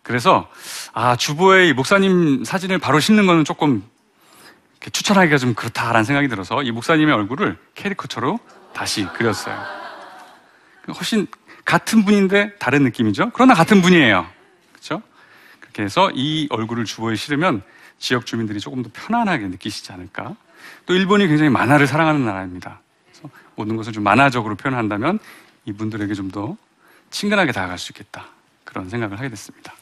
그래서 0.02 0.50
아 0.92 1.14
주보에 1.14 1.68
이 1.68 1.72
목사님 1.72 2.44
사진을 2.44 2.78
바로 2.78 2.98
싣는 2.98 3.26
거는 3.26 3.44
조금 3.44 3.84
추천하기가 4.80 5.38
좀 5.38 5.54
그렇다라는 5.54 6.02
생각이 6.02 6.26
들어서 6.26 6.64
이 6.64 6.72
목사님의 6.72 7.14
얼굴을 7.14 7.56
캐리커처로 7.76 8.40
다시 8.74 9.06
그렸어요. 9.14 9.56
훨씬 10.88 11.28
같은 11.64 12.04
분인데 12.04 12.56
다른 12.58 12.82
느낌이죠. 12.82 13.30
그러나 13.32 13.54
같은 13.54 13.80
분이에요. 13.80 14.26
그렇죠? 14.72 15.00
그렇게 15.60 15.84
해서 15.84 16.10
이 16.12 16.48
얼굴을 16.50 16.84
주보에 16.84 17.14
실으면 17.14 17.62
지역 18.00 18.26
주민들이 18.26 18.58
조금 18.58 18.82
더 18.82 18.90
편안하게 18.92 19.46
느끼시지 19.46 19.92
않을까. 19.92 20.34
또 20.86 20.94
일본이 20.94 21.28
굉장히 21.28 21.50
만화를 21.50 21.86
사랑하는 21.86 22.24
나라입니다. 22.24 22.80
그래서 23.04 23.30
모든 23.54 23.76
것을 23.76 23.92
좀 23.92 24.02
만화적으로 24.02 24.56
표현한다면 24.56 25.20
이분들에게 25.66 26.12
좀 26.14 26.32
더 26.32 26.56
친근하게 27.12 27.52
다가갈 27.52 27.78
수 27.78 27.92
있겠다. 27.92 28.26
그런 28.64 28.88
생각을 28.88 29.18
하게 29.18 29.28
됐습니다. 29.28 29.72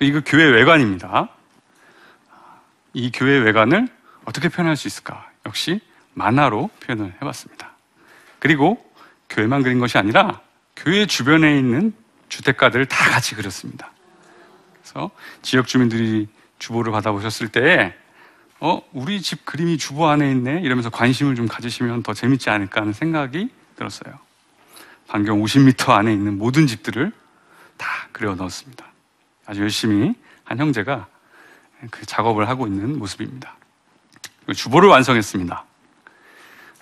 이거 0.00 0.22
교회 0.24 0.44
외관입니다. 0.44 1.28
이 2.94 3.10
교회 3.12 3.38
외관을 3.38 3.88
어떻게 4.24 4.48
표현할 4.48 4.76
수 4.76 4.88
있을까? 4.88 5.28
역시 5.44 5.80
만화로 6.14 6.70
표현을 6.80 7.14
해봤습니다. 7.20 7.72
그리고 8.38 8.82
교회만 9.28 9.62
그린 9.62 9.78
것이 9.78 9.98
아니라 9.98 10.40
교회 10.76 11.06
주변에 11.06 11.58
있는 11.58 11.94
주택가들을 12.28 12.86
다 12.86 13.10
같이 13.10 13.34
그렸습니다. 13.34 13.90
그래서 14.80 15.10
지역 15.42 15.66
주민들이 15.66 16.28
주보를 16.58 16.92
받아보셨을 16.92 17.48
때, 17.48 17.94
어, 18.60 18.80
우리 18.92 19.20
집 19.20 19.44
그림이 19.44 19.76
주보 19.76 20.08
안에 20.08 20.30
있네? 20.30 20.60
이러면서 20.62 20.90
관심을 20.90 21.34
좀 21.34 21.46
가지시면 21.46 22.02
더 22.02 22.14
재밌지 22.14 22.50
않을까 22.50 22.82
하는 22.82 22.92
생각이 22.92 23.50
들었어요. 23.76 24.18
반경 25.12 25.42
50m 25.42 25.90
안에 25.90 26.10
있는 26.10 26.38
모든 26.38 26.66
집들을 26.66 27.12
다 27.76 27.86
그려 28.12 28.34
넣었습니다. 28.34 28.86
아주 29.44 29.60
열심히 29.60 30.14
한 30.42 30.58
형제가 30.58 31.06
그 31.90 32.06
작업을 32.06 32.48
하고 32.48 32.66
있는 32.66 32.98
모습입니다. 32.98 33.54
주보를 34.54 34.88
완성했습니다. 34.88 35.66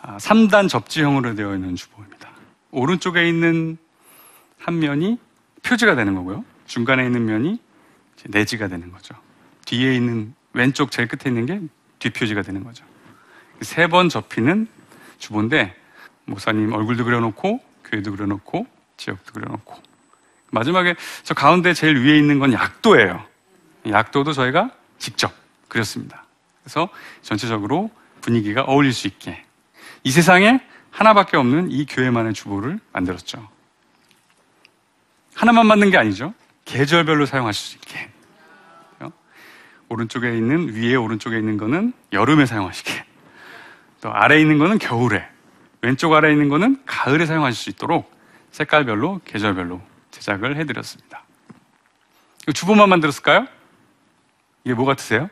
3단 0.02 0.66
아, 0.66 0.68
접지형으로 0.68 1.34
되어 1.34 1.56
있는 1.56 1.74
주보입니다. 1.74 2.30
오른쪽에 2.70 3.28
있는 3.28 3.76
한 4.58 4.78
면이 4.78 5.18
표지가 5.64 5.96
되는 5.96 6.14
거고요. 6.14 6.44
중간에 6.66 7.04
있는 7.04 7.24
면이 7.24 7.60
내지가 8.28 8.68
되는 8.68 8.92
거죠. 8.92 9.16
뒤에 9.64 9.96
있는 9.96 10.34
왼쪽 10.52 10.92
제일 10.92 11.08
끝에 11.08 11.34
있는 11.34 11.46
게 11.46 11.60
뒷표지가 11.98 12.42
되는 12.42 12.62
거죠. 12.62 12.84
세 13.62 13.88
번 13.88 14.08
접히는 14.08 14.68
주보인데 15.18 15.74
목사님 16.26 16.72
얼굴도 16.72 17.04
그려놓고 17.04 17.69
교회도 17.90 18.12
그려놓고 18.12 18.66
지역도 18.96 19.32
그려놓고 19.32 19.74
마지막에 20.50 20.94
저 21.22 21.34
가운데 21.34 21.74
제일 21.74 22.04
위에 22.04 22.18
있는 22.18 22.38
건 22.38 22.52
약도예요. 22.52 23.24
약도도 23.88 24.32
저희가 24.32 24.70
직접 24.98 25.32
그렸습니다. 25.68 26.24
그래서 26.62 26.88
전체적으로 27.22 27.90
분위기가 28.20 28.62
어울릴 28.62 28.92
수 28.92 29.06
있게 29.06 29.44
이 30.02 30.10
세상에 30.10 30.60
하나밖에 30.90 31.36
없는 31.36 31.70
이 31.70 31.86
교회만의 31.86 32.34
주보를 32.34 32.80
만들었죠. 32.92 33.48
하나만 35.34 35.66
만든 35.66 35.90
게 35.90 35.96
아니죠. 35.96 36.34
계절별로 36.64 37.26
사용하실 37.26 37.66
수 37.66 37.76
있게. 37.76 38.10
오른쪽에 39.88 40.36
있는 40.36 40.72
위에 40.72 40.94
오른쪽에 40.94 41.36
있는 41.36 41.56
거는 41.56 41.92
여름에 42.12 42.46
사용하시게. 42.46 43.04
또 44.00 44.12
아래에 44.12 44.40
있는 44.40 44.58
거는 44.58 44.78
겨울에. 44.78 45.28
왼쪽 45.82 46.12
아래에 46.12 46.32
있는 46.32 46.48
거는 46.48 46.82
가을에 46.86 47.26
사용하실 47.26 47.62
수 47.62 47.70
있도록 47.70 48.10
색깔별로 48.50 49.20
계절별로 49.24 49.80
제작을 50.10 50.56
해드렸습니다. 50.56 51.22
주보만 52.54 52.88
만들었을까요? 52.88 53.46
이게 54.64 54.74
뭐 54.74 54.84
같으세요? 54.84 55.30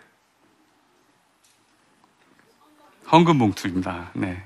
헌금 3.11 3.39
봉투입니다. 3.39 4.11
네. 4.15 4.43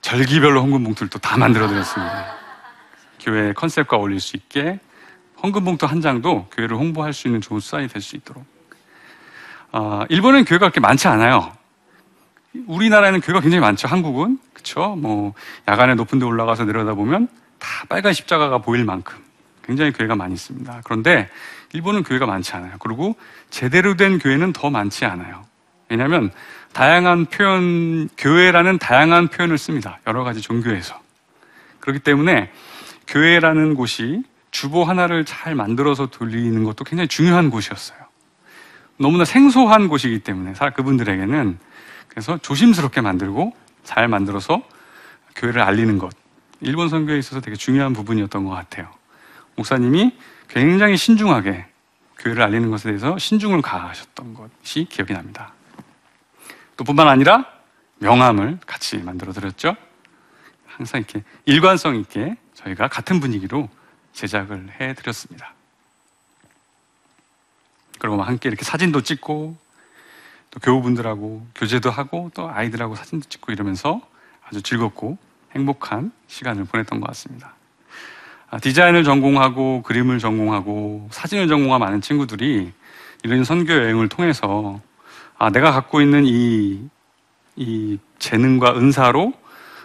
절기별로 0.00 0.60
헌금 0.62 0.84
봉투를 0.84 1.08
또 1.10 1.18
다 1.18 1.36
만들어 1.38 1.68
드렸습니다. 1.68 2.36
교회 3.20 3.52
컨셉과 3.54 3.96
어울릴 3.96 4.20
수 4.20 4.36
있게 4.36 4.78
헌금 5.42 5.64
봉투 5.64 5.86
한 5.86 6.00
장도 6.00 6.48
교회를 6.50 6.76
홍보할 6.76 7.12
수 7.12 7.28
있는 7.28 7.40
좋은 7.40 7.60
수단이 7.60 7.88
될 7.88 8.02
수 8.02 8.16
있도록. 8.16 8.44
어, 9.72 10.04
일본은 10.08 10.44
교회가 10.44 10.66
그렇게 10.66 10.80
많지 10.80 11.08
않아요. 11.08 11.54
우리나라에는 12.66 13.20
교회가 13.20 13.40
굉장히 13.40 13.60
많죠. 13.60 13.88
한국은 13.88 14.38
그렇죠. 14.52 14.96
뭐 14.96 15.34
야간에 15.68 15.94
높은 15.94 16.18
데 16.18 16.24
올라가서 16.24 16.64
내려다 16.64 16.94
보면 16.94 17.28
다 17.58 17.68
빨간 17.88 18.12
십자가가 18.12 18.58
보일 18.58 18.84
만큼 18.84 19.18
굉장히 19.62 19.92
교회가 19.92 20.14
많이 20.16 20.34
있습니다. 20.34 20.82
그런데 20.84 21.28
일본은 21.72 22.02
교회가 22.02 22.26
많지 22.26 22.52
않아요. 22.54 22.72
그리고 22.78 23.16
제대로 23.50 23.96
된 23.96 24.18
교회는 24.18 24.52
더 24.52 24.70
많지 24.70 25.04
않아요. 25.04 25.44
왜냐하면 25.88 26.30
다양한 26.72 27.26
표현, 27.26 28.08
교회라는 28.16 28.78
다양한 28.78 29.28
표현을 29.28 29.58
씁니다. 29.58 29.98
여러 30.06 30.24
가지 30.24 30.40
종교에서. 30.40 31.00
그렇기 31.80 32.00
때문에 32.00 32.50
교회라는 33.06 33.74
곳이 33.74 34.22
주보 34.50 34.84
하나를 34.84 35.24
잘 35.24 35.54
만들어서 35.54 36.06
돌리는 36.06 36.62
것도 36.64 36.84
굉장히 36.84 37.08
중요한 37.08 37.50
곳이었어요. 37.50 37.98
너무나 38.96 39.24
생소한 39.24 39.88
곳이기 39.88 40.20
때문에 40.20 40.52
그분들에게는 40.74 41.58
그래서 42.14 42.38
조심스럽게 42.38 43.00
만들고 43.00 43.54
잘 43.82 44.06
만들어서 44.08 44.62
교회를 45.34 45.62
알리는 45.62 45.98
것. 45.98 46.14
일본 46.60 46.88
선교에 46.88 47.18
있어서 47.18 47.40
되게 47.40 47.56
중요한 47.56 47.92
부분이었던 47.92 48.44
것 48.44 48.50
같아요. 48.50 48.88
목사님이 49.56 50.16
굉장히 50.48 50.96
신중하게 50.96 51.66
교회를 52.18 52.42
알리는 52.42 52.70
것에 52.70 52.84
대해서 52.84 53.18
신중을 53.18 53.60
가하셨던 53.62 54.34
것이 54.34 54.86
기억이 54.88 55.12
납니다. 55.12 55.52
또 56.76 56.84
뿐만 56.84 57.08
아니라 57.08 57.46
명함을 57.98 58.60
같이 58.64 58.98
만들어 58.98 59.32
드렸죠. 59.32 59.76
항상 60.66 61.00
이렇게 61.00 61.22
일관성 61.44 61.96
있게 61.96 62.36
저희가 62.54 62.88
같은 62.88 63.20
분위기로 63.20 63.68
제작을 64.12 64.80
해 64.80 64.94
드렸습니다. 64.94 65.52
그리고 67.98 68.22
함께 68.22 68.48
이렇게 68.48 68.64
사진도 68.64 69.02
찍고 69.02 69.56
또 70.54 70.60
교우분들하고 70.60 71.44
교제도 71.54 71.90
하고 71.90 72.30
또 72.32 72.48
아이들하고 72.48 72.94
사진도 72.94 73.28
찍고 73.28 73.50
이러면서 73.50 74.00
아주 74.46 74.62
즐겁고 74.62 75.18
행복한 75.52 76.12
시간을 76.28 76.64
보냈던 76.64 77.00
것 77.00 77.08
같습니다. 77.08 77.54
아, 78.50 78.58
디자인을 78.58 79.02
전공하고 79.02 79.82
그림을 79.82 80.20
전공하고 80.20 81.08
사진을 81.10 81.48
전공한 81.48 81.80
많은 81.80 82.00
친구들이 82.00 82.72
이런 83.24 83.42
선교 83.42 83.72
여행을 83.72 84.08
통해서 84.08 84.80
아, 85.38 85.50
내가 85.50 85.72
갖고 85.72 86.00
있는 86.00 86.24
이, 86.24 86.88
이 87.56 87.98
재능과 88.20 88.76
은사로 88.76 89.32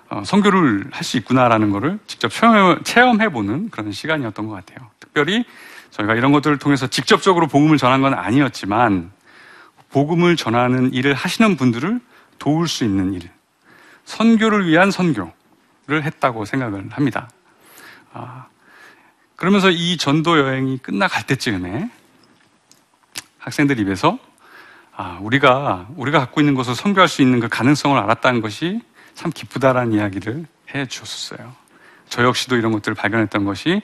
어, 0.10 0.24
선교를 0.24 0.90
할 0.92 1.04
수 1.04 1.18
있구나라는 1.18 1.72
것을 1.72 1.98
직접 2.06 2.32
체험해 2.84 3.30
보는 3.30 3.70
그런 3.70 3.92
시간이었던 3.92 4.48
것 4.48 4.54
같아요. 4.54 4.88
특별히 5.00 5.46
저희가 5.90 6.14
이런 6.14 6.32
것들을 6.32 6.60
통해서 6.60 6.86
직접적으로 6.86 7.48
복음을 7.48 7.78
전한 7.78 8.02
건 8.02 8.14
아니었지만 8.14 9.12
복음을 9.92 10.36
전하는 10.36 10.94
일을 10.94 11.14
하시는 11.14 11.56
분들을 11.56 12.00
도울 12.38 12.68
수 12.68 12.84
있는 12.84 13.14
일, 13.14 13.30
선교를 14.06 14.68
위한 14.68 14.92
선교를 14.92 15.32
했다고 15.90 16.46
생각을 16.46 16.90
합니다. 16.92 17.30
아, 18.14 18.48
그러면서 19.36 19.70
이 19.70 19.98
전도 19.98 20.40
여행이 20.40 20.80
끝나갈 20.80 21.26
때쯤에 21.26 21.90
학생들 23.38 23.80
입에서 23.80 24.20
아, 24.96 25.18
우리가 25.22 25.88
우리가 25.96 26.20
갖고 26.20 26.42
있는 26.42 26.56
것을 26.56 26.76
선교할 26.76 27.08
수 27.08 27.22
있는 27.22 27.40
그 27.40 27.48
가능성을 27.48 27.98
알았다는 27.98 28.42
것이 28.42 28.82
참 29.14 29.32
기쁘다라는 29.34 29.94
이야기를 29.94 30.46
해 30.76 30.86
주었어요. 30.86 31.54
저 32.10 32.24
역시도 32.24 32.58
이런 32.58 32.72
것들을 32.72 32.96
발견했던 32.96 33.46
것이 33.46 33.82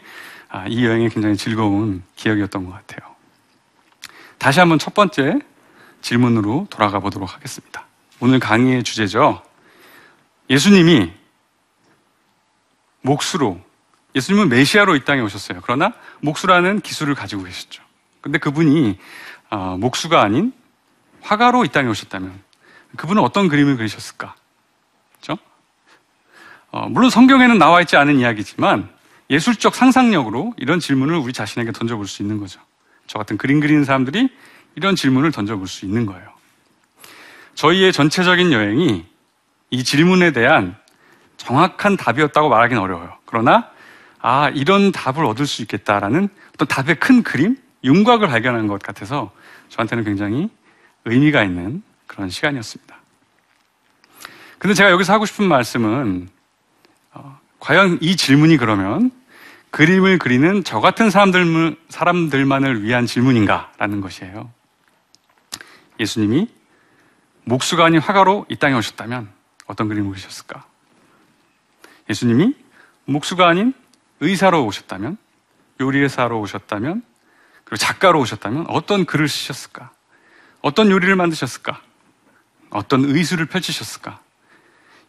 아, 0.50 0.66
이 0.68 0.86
여행의 0.86 1.10
굉장히 1.10 1.38
즐거운 1.38 2.04
기억이었던 2.16 2.66
것 2.66 2.72
같아요. 2.72 3.16
다시 4.38 4.60
한번 4.60 4.78
첫 4.78 4.94
번째 4.94 5.40
질문으로 6.06 6.68
돌아가 6.70 7.00
보도록 7.00 7.34
하겠습니다. 7.34 7.84
오늘 8.20 8.40
강의의 8.40 8.84
주제죠. 8.84 9.42
예수님이 10.52 11.12
목수로, 13.02 13.60
예수님은 14.14 14.50
메시아로 14.50 14.96
이 14.96 15.04
땅에 15.04 15.22
오셨어요. 15.22 15.62
그러나 15.64 15.94
목수라는 16.22 16.82
기술을 16.82 17.16
가지고 17.16 17.44
계셨죠. 17.44 17.82
근데 18.22 18.38
그분이 18.38 19.00
어, 19.50 19.78
목수가 19.80 20.22
아닌 20.22 20.54
화가로 21.22 21.66
이 21.66 21.70
땅에 21.70 21.90
오셨다면 21.90 22.40
그분은 22.98 23.24
어떤 23.24 23.48
그림을 23.48 23.78
그리셨을까? 23.78 24.36
그렇죠? 25.14 25.42
어, 26.70 26.88
물론 26.88 27.10
성경에는 27.10 27.58
나와 27.58 27.82
있지 27.82 27.98
않은 27.98 28.20
이야기지만 28.20 28.90
예술적 29.32 29.74
상상력으로 29.74 30.54
이런 30.58 30.80
질문을 30.80 31.16
우리 31.16 31.34
자신에게 31.34 31.72
던져볼 31.72 32.08
수 32.08 32.22
있는 32.22 32.40
거죠. 32.40 32.60
저 33.08 33.18
같은 33.18 33.38
그림 33.38 33.60
그리는 33.60 33.84
사람들이 33.84 34.30
이런 34.76 34.96
질문을 34.96 35.32
던져볼 35.32 35.68
수 35.68 35.86
있는 35.86 36.06
거예요. 36.06 36.36
저희의 37.56 37.94
전체적인 37.94 38.52
여행이 38.52 39.06
이 39.72 39.84
질문에 39.84 40.32
대한 40.32 40.76
정확한 41.38 41.98
답이었다고 41.98 42.50
말하기는 42.50 42.82
어려워요. 42.82 43.18
그러나, 43.26 43.70
아, 44.20 44.50
이런 44.50 44.92
답을 44.92 45.26
얻을 45.26 45.46
수 45.46 45.62
있겠다라는 45.62 46.30
어떤 46.54 46.68
답의 46.68 46.96
큰 47.00 47.24
그림, 47.24 47.58
윤곽을 47.84 48.28
발견한 48.28 48.68
것 48.68 48.82
같아서 48.82 49.32
저한테는 49.70 50.04
굉장히 50.04 50.50
의미가 51.06 51.44
있는 51.44 51.84
그런 52.08 52.30
시간이었습니다. 52.30 52.96
근데 54.58 54.74
제가 54.74 54.92
여기서 54.92 55.14
하고 55.14 55.26
싶은 55.26 55.48
말씀은, 55.48 56.30
어, 57.14 57.40
과연 57.60 58.00
이 58.02 58.16
질문이 58.16 58.58
그러면 58.58 59.12
그림을 59.70 60.18
그리는 60.18 60.64
저 60.64 60.80
같은 60.80 61.10
사람들, 61.10 61.76
사람들만을 61.90 62.84
위한 62.84 63.06
질문인가라는 63.06 64.02
것이에요. 64.02 64.50
예수님이 66.00 66.50
목수가 67.46 67.86
아닌 67.86 68.00
화가로 68.00 68.46
이 68.50 68.56
땅에 68.56 68.76
오셨다면 68.76 69.30
어떤 69.68 69.88
그림을 69.88 70.12
그리셨을까? 70.12 70.66
예수님이 72.10 72.56
목수가 73.06 73.48
아닌 73.48 73.74
의사로 74.20 74.66
오셨다면, 74.66 75.18
요리사로 75.82 76.40
오셨다면, 76.40 77.04
그리고 77.64 77.78
작가로 77.78 78.20
오셨다면 78.20 78.66
어떤 78.70 79.06
글을 79.06 79.28
쓰셨을까? 79.28 79.92
어떤 80.62 80.90
요리를 80.90 81.16
만드셨을까? 81.16 81.82
어떤 82.70 83.06
의술을 83.06 83.48
펼치셨을까? 83.48 84.20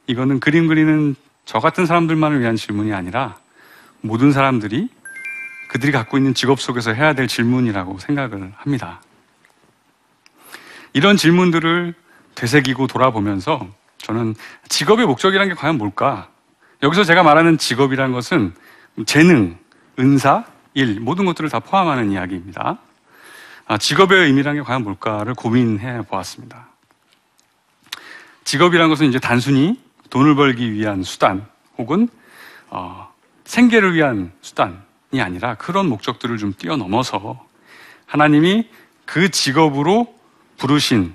이거는 0.07 0.41
그림 0.41 0.67
그리는 0.67 1.15
저 1.45 1.59
같은 1.61 1.87
사람들만을 1.87 2.41
위한 2.41 2.57
질문이 2.57 2.93
아니라 2.93 3.39
모든 4.01 4.33
사람들이 4.33 4.89
그들이 5.69 5.93
갖고 5.93 6.17
있는 6.17 6.35
직업 6.35 6.61
속에서 6.61 6.93
해야 6.93 7.13
될 7.13 7.29
질문이라고 7.29 7.99
생각을 7.99 8.53
합니다. 8.57 9.01
이런 10.97 11.19
질문들을 11.19 11.93
되새기고 12.35 12.87
돌아보면서 12.87 13.69
저는 13.99 14.35
직업의 14.71 15.05
목적이라는 15.05 15.53
게 15.53 15.55
과연 15.55 15.77
뭘까? 15.77 16.31
여기서 16.83 17.05
제가 17.05 17.23
말하는 17.23 17.59
직업이라는 17.59 18.15
것은 18.15 18.55
재능, 19.05 19.59
은사, 19.99 20.45
일, 20.73 21.01
모든 21.01 21.27
것들을 21.27 21.51
다 21.51 21.61
포함하는 21.61 22.13
이야기입니다. 22.13 22.79
아, 23.67 23.77
직업의 23.77 24.25
의미라는 24.25 24.63
게 24.63 24.65
과연 24.65 24.85
뭘까를 24.85 25.35
고민해 25.35 26.07
보았습니다. 26.07 26.67
직업이라는 28.45 28.89
것은 28.89 29.07
이제 29.07 29.19
단순히 29.19 29.79
돈을 30.09 30.35
벌기 30.35 30.73
위한 30.73 31.03
수단 31.03 31.47
혹은 31.77 32.09
어, 32.71 33.13
생계를 33.45 33.93
위한 33.93 34.33
수단이 34.41 35.21
아니라 35.21 35.57
그런 35.57 35.91
목적들을 35.91 36.39
좀 36.39 36.55
뛰어넘어서 36.57 37.45
하나님이 38.07 38.71
그 39.05 39.31
직업으로 39.31 40.16
부르신 40.57 41.15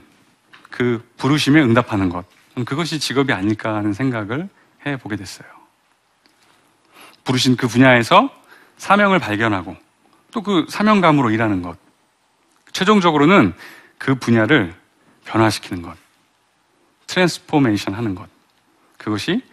그 0.69 1.07
부르심에 1.17 1.61
응답하는 1.61 2.09
것 2.09 2.25
그것이 2.65 2.99
직업이 2.99 3.33
아닐까 3.33 3.75
하는 3.75 3.93
생각을 3.93 4.49
해 4.85 4.97
보게 4.97 5.15
됐어요. 5.15 5.47
부르신 7.23 7.55
그 7.55 7.67
분야에서 7.67 8.29
사명을 8.77 9.19
발견하고 9.19 9.75
또 10.31 10.41
그 10.41 10.65
사명감으로 10.69 11.29
일하는 11.31 11.61
것 11.61 11.77
최종적으로는 12.71 13.53
그 13.97 14.15
분야를 14.15 14.73
변화시키는 15.25 15.81
것 15.83 15.95
transformation 17.07 17.93
하는 17.93 18.15
것 18.15 18.27
그것이 18.97 19.43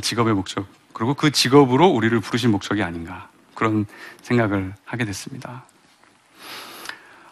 직업의 0.00 0.34
목적 0.34 0.66
그리고 0.92 1.14
그 1.14 1.30
직업으로 1.30 1.86
우리를 1.88 2.18
부르신 2.20 2.50
목적이 2.50 2.82
아닌가 2.82 3.28
그런 3.54 3.86
생각을 4.22 4.74
하게 4.84 5.04
됐습니다. 5.04 5.64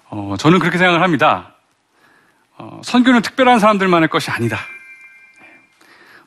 어, 0.09 0.35
저는 0.38 0.59
그렇게 0.59 0.77
생각을 0.77 1.03
합니다. 1.03 1.55
어, 2.61 2.79
선교는 2.85 3.23
특별한 3.23 3.59
사람들만의 3.59 4.11
것이 4.11 4.31
아니다. 4.31 4.59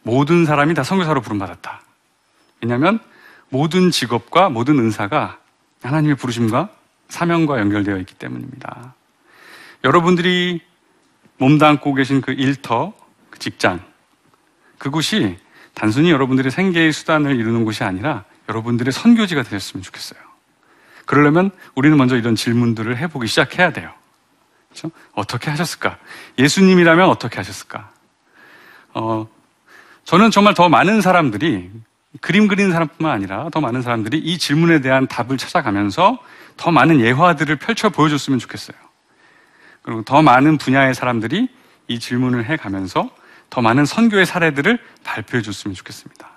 모든 0.01 0.45
사람이 0.45 0.73
다 0.73 0.81
선교사로 0.83 1.21
부름받았다. 1.21 1.81
왜냐하면 2.61 2.99
모든 3.49 3.91
직업과 3.91 4.49
모든 4.49 4.79
은사가 4.79 5.37
하나님의 5.83 6.15
부르심과 6.15 6.69
사명과 7.09 7.59
연결되어 7.59 7.97
있기 7.99 8.15
때문입니다. 8.15 8.95
여러분들이 9.83 10.61
몸담고 11.37 11.93
계신 11.93 12.21
그 12.21 12.31
일터, 12.31 12.93
그 13.29 13.37
직장, 13.37 13.79
그곳이 14.79 15.37
단순히 15.75 16.09
여러분들의 16.09 16.51
생계의 16.51 16.93
수단을 16.93 17.35
이루는 17.35 17.63
곳이 17.63 17.83
아니라 17.83 18.23
여러분들의 18.49 18.91
선교지가 18.91 19.43
되셨으면 19.43 19.83
좋겠어요. 19.83 20.19
그러려면 21.05 21.51
우리는 21.75 21.95
먼저 21.95 22.17
이런 22.17 22.35
질문들을 22.35 22.97
해보기 22.97 23.27
시작해야 23.27 23.71
돼요. 23.71 23.93
그렇죠? 24.73 24.91
어떻게 25.13 25.49
하셨을까? 25.51 25.97
예수님이라면 26.39 27.07
어떻게 27.07 27.37
하셨을까? 27.37 27.91
어, 28.95 29.27
저는 30.03 30.31
정말 30.31 30.53
더 30.53 30.67
많은 30.67 31.01
사람들이 31.01 31.71
그림 32.21 32.47
그리는 32.47 32.71
사람뿐만 32.71 33.13
아니라 33.13 33.49
더 33.51 33.61
많은 33.61 33.81
사람들이 33.81 34.17
이 34.17 34.37
질문에 34.37 34.81
대한 34.81 35.07
답을 35.07 35.37
찾아가면서 35.37 36.19
더 36.57 36.71
많은 36.71 36.99
예화들을 36.99 37.55
펼쳐 37.57 37.89
보여줬으면 37.89 38.39
좋겠어요. 38.39 38.77
그리고 39.81 40.03
더 40.03 40.21
많은 40.21 40.57
분야의 40.57 40.93
사람들이 40.93 41.49
이 41.87 41.99
질문을 41.99 42.45
해 42.45 42.57
가면서 42.57 43.09
더 43.49 43.61
많은 43.61 43.85
선교의 43.85 44.25
사례들을 44.25 44.79
발표해 45.03 45.41
줬으면 45.41 45.75
좋겠습니다. 45.75 46.29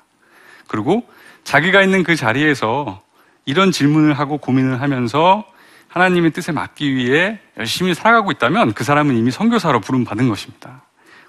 그리고 0.66 1.08
자기가 1.44 1.82
있는 1.82 2.02
그 2.02 2.16
자리에서 2.16 3.02
이런 3.44 3.70
질문을 3.70 4.18
하고 4.18 4.38
고민을 4.38 4.80
하면서 4.80 5.44
하나님의 5.88 6.32
뜻에 6.32 6.52
맞기 6.52 6.94
위해 6.94 7.40
열심히 7.56 7.94
살아가고 7.94 8.30
있다면 8.32 8.74
그 8.74 8.84
사람은 8.84 9.16
이미 9.16 9.30
선교사로 9.30 9.80
부름 9.80 10.04
받은 10.04 10.28
것입니다. 10.28 10.82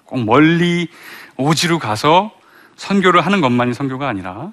꼭 0.04 0.24
멀리 0.24 0.88
오지로 1.36 1.78
가서 1.78 2.32
선교를 2.76 3.24
하는 3.24 3.40
것만이 3.40 3.74
선교가 3.74 4.08
아니라 4.08 4.52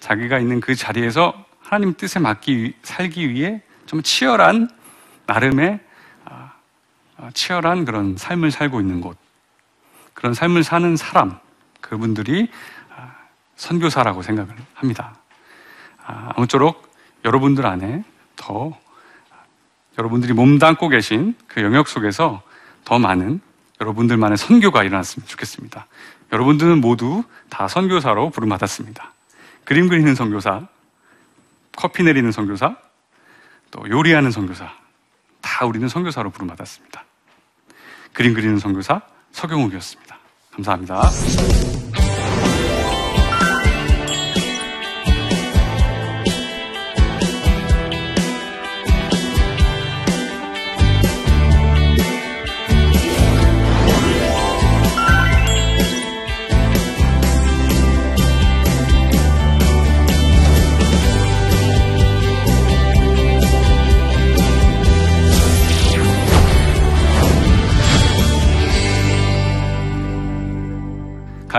자기가 0.00 0.38
있는 0.38 0.60
그 0.60 0.74
자리에서 0.74 1.34
하나님 1.60 1.94
뜻에 1.94 2.18
맞기 2.18 2.74
살기 2.82 3.30
위해 3.30 3.62
좀 3.86 4.02
치열한 4.02 4.68
나름의 5.26 5.80
아, 6.24 6.52
아, 7.16 7.30
치열한 7.32 7.84
그런 7.84 8.16
삶을 8.16 8.50
살고 8.50 8.80
있는 8.80 9.00
곳 9.00 9.16
그런 10.14 10.34
삶을 10.34 10.64
사는 10.64 10.96
사람 10.96 11.38
그분들이 11.80 12.50
아, 12.94 13.14
선교사라고 13.56 14.22
생각을 14.22 14.54
합니다. 14.74 15.14
아무쪼록 16.04 16.90
여러분들 17.24 17.66
안에 17.66 18.02
더 18.36 18.76
여러분들이 20.00 20.32
몸담고 20.32 20.88
계신 20.88 21.34
그 21.46 21.62
영역 21.62 21.86
속에서 21.86 22.42
더 22.86 22.98
많은 22.98 23.40
여러분들만의 23.82 24.38
선교가 24.38 24.82
일어났으면 24.82 25.26
좋겠습니다. 25.26 25.86
여러분들은 26.32 26.80
모두 26.80 27.22
다 27.50 27.68
선교사로 27.68 28.30
부름받았습니다. 28.30 29.12
그림 29.64 29.88
그리는 29.88 30.14
선교사, 30.14 30.66
커피 31.76 32.02
내리는 32.02 32.32
선교사, 32.32 32.76
또 33.70 33.88
요리하는 33.90 34.30
선교사, 34.30 34.72
다 35.42 35.66
우리는 35.66 35.86
선교사로 35.86 36.30
부름받았습니다. 36.30 37.04
그림 38.14 38.32
그리는 38.32 38.58
선교사 38.58 39.02
서경욱이었습니다. 39.32 40.18
감사합니다. 40.52 41.69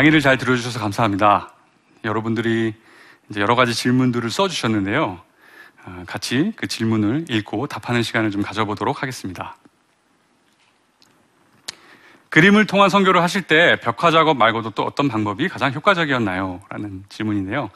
강의를 0.01 0.19
잘 0.19 0.35
들어주셔서 0.35 0.79
감사합니다. 0.79 1.53
여러분들이 2.05 2.73
여러 3.35 3.53
가지 3.53 3.75
질문들을 3.75 4.31
써주셨는데요. 4.31 5.21
어, 5.85 6.03
같이 6.07 6.53
그 6.55 6.65
질문을 6.65 7.25
읽고 7.29 7.67
답하는 7.67 8.01
시간을 8.01 8.31
좀 8.31 8.41
가져보도록 8.41 9.03
하겠습니다. 9.03 9.57
그림을 12.29 12.65
통한 12.65 12.89
선교를 12.89 13.21
하실 13.21 13.43
때 13.43 13.79
벽화 13.83 14.09
작업 14.09 14.37
말고도 14.37 14.71
또 14.71 14.85
어떤 14.85 15.07
방법이 15.07 15.47
가장 15.47 15.71
효과적이었나요? 15.71 16.61
라는 16.69 17.03
질문인데요. 17.09 17.69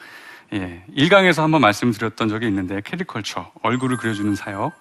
예, 0.52 0.82
1강에서 0.96 1.42
한번 1.42 1.60
말씀드렸던 1.60 2.28
적이 2.28 2.48
있는데 2.48 2.80
캐리컬처, 2.84 3.52
얼굴을 3.62 3.98
그려주는 3.98 4.34
사역. 4.34 4.72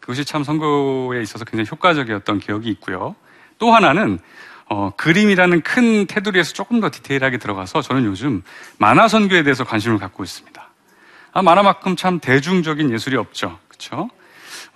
그것이 0.00 0.24
참 0.24 0.42
선교에 0.42 1.20
있어서 1.20 1.44
굉장히 1.44 1.68
효과적이었던 1.70 2.38
기억이 2.38 2.70
있고요. 2.70 3.14
또 3.58 3.74
하나는 3.74 4.20
어, 4.70 4.90
그림이라는 4.96 5.62
큰 5.62 6.06
테두리에서 6.06 6.52
조금 6.52 6.80
더 6.80 6.90
디테일하게 6.90 7.38
들어가서 7.38 7.80
저는 7.82 8.04
요즘 8.04 8.42
만화 8.78 9.08
선교에 9.08 9.42
대해서 9.42 9.64
관심을 9.64 9.98
갖고 9.98 10.24
있습니다. 10.24 10.68
아, 11.32 11.42
만화만큼 11.42 11.96
참 11.96 12.20
대중적인 12.20 12.90
예술이 12.92 13.16
없죠. 13.16 13.58
그렇죠? 13.68 14.10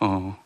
어, 0.00 0.36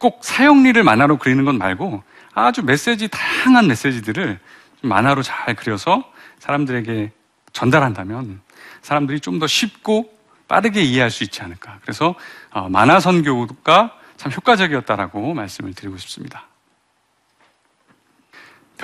꼭 0.00 0.20
사형리를 0.22 0.82
만화로 0.82 1.18
그리는 1.18 1.44
건 1.44 1.58
말고 1.58 2.02
아주 2.34 2.62
메시지 2.62 3.08
다양한 3.08 3.68
메시지들을 3.68 4.38
만화로 4.82 5.22
잘 5.22 5.54
그려서 5.54 6.04
사람들에게 6.40 7.10
전달한다면 7.52 8.40
사람들이 8.82 9.20
좀 9.20 9.38
더 9.38 9.46
쉽고 9.46 10.12
빠르게 10.46 10.82
이해할 10.82 11.10
수 11.10 11.24
있지 11.24 11.40
않을까. 11.42 11.78
그래서 11.82 12.14
어, 12.50 12.68
만화 12.68 13.00
선교가 13.00 13.98
참 14.16 14.30
효과적이었다라고 14.32 15.32
말씀을 15.32 15.72
드리고 15.74 15.96
싶습니다. 15.96 16.46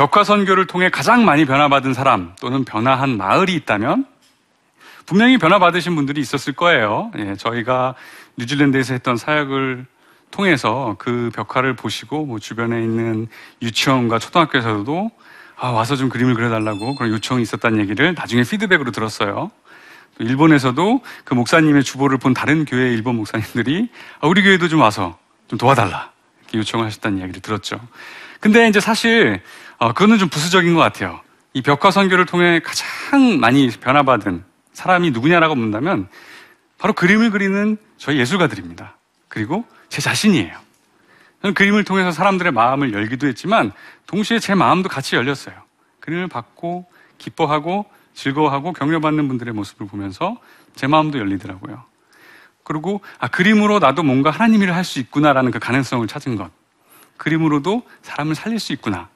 벽화 0.00 0.24
선교를 0.24 0.66
통해 0.66 0.88
가장 0.88 1.26
많이 1.26 1.44
변화받은 1.44 1.92
사람 1.92 2.34
또는 2.40 2.64
변화한 2.64 3.18
마을이 3.18 3.52
있다면 3.54 4.06
분명히 5.04 5.36
변화받으신 5.36 5.94
분들이 5.94 6.22
있었을 6.22 6.54
거예요. 6.54 7.10
예, 7.18 7.34
저희가 7.36 7.94
뉴질랜드에서 8.38 8.94
했던 8.94 9.18
사역을 9.18 9.84
통해서 10.30 10.96
그 10.98 11.30
벽화를 11.34 11.76
보시고 11.76 12.24
뭐 12.24 12.38
주변에 12.38 12.80
있는 12.80 13.28
유치원과 13.60 14.20
초등학교에서도 14.20 15.10
아, 15.58 15.68
와서 15.68 15.96
좀 15.96 16.08
그림을 16.08 16.32
그려달라고 16.32 16.94
그런 16.94 17.12
요청이 17.12 17.42
있었다는 17.42 17.80
얘기를 17.80 18.14
나중에 18.14 18.42
피드백으로 18.42 18.92
들었어요. 18.92 19.50
또 20.16 20.24
일본에서도 20.24 21.02
그 21.24 21.34
목사님의 21.34 21.84
주보를 21.84 22.16
본 22.16 22.32
다른 22.32 22.64
교회 22.64 22.90
일본 22.90 23.16
목사님들이 23.16 23.90
아, 24.20 24.28
우리 24.28 24.42
교회도 24.42 24.68
좀 24.68 24.80
와서 24.80 25.18
좀 25.48 25.58
도와달라 25.58 26.10
이렇게 26.44 26.56
요청을 26.56 26.86
하셨다는 26.86 27.18
이야기를 27.18 27.42
들었죠. 27.42 27.78
근데 28.40 28.66
이제 28.66 28.80
사실 28.80 29.42
어, 29.80 29.94
그거는 29.94 30.18
좀 30.18 30.28
부수적인 30.28 30.74
것 30.74 30.80
같아요. 30.80 31.20
이 31.54 31.62
벽화 31.62 31.90
선교를 31.90 32.26
통해 32.26 32.60
가장 32.60 33.40
많이 33.40 33.68
변화받은 33.70 34.44
사람이 34.74 35.10
누구냐라고 35.10 35.54
묻는다면 35.54 36.08
바로 36.78 36.92
그림을 36.92 37.30
그리는 37.30 37.78
저희 37.96 38.18
예술가들입니다. 38.18 38.96
그리고 39.28 39.64
제 39.88 40.02
자신이에요. 40.02 40.54
저는 41.40 41.54
그림을 41.54 41.84
통해서 41.84 42.12
사람들의 42.12 42.52
마음을 42.52 42.92
열기도 42.92 43.26
했지만 43.26 43.72
동시에 44.06 44.38
제 44.38 44.54
마음도 44.54 44.90
같이 44.90 45.16
열렸어요. 45.16 45.54
그림을 46.00 46.28
받고 46.28 46.86
기뻐하고 47.16 47.86
즐거워하고 48.12 48.74
격려받는 48.74 49.28
분들의 49.28 49.54
모습을 49.54 49.86
보면서 49.86 50.36
제 50.74 50.86
마음도 50.86 51.18
열리더라고요. 51.18 51.82
그리고 52.64 53.00
아 53.18 53.28
그림으로 53.28 53.78
나도 53.78 54.02
뭔가 54.02 54.30
하나님 54.30 54.62
일을 54.62 54.74
할 54.74 54.84
수 54.84 54.98
있구나라는 55.00 55.50
그 55.50 55.58
가능성을 55.58 56.06
찾은 56.06 56.36
것. 56.36 56.50
그림으로도 57.16 57.82
사람을 58.02 58.34
살릴 58.34 58.60
수 58.60 58.74
있구나. 58.74 59.08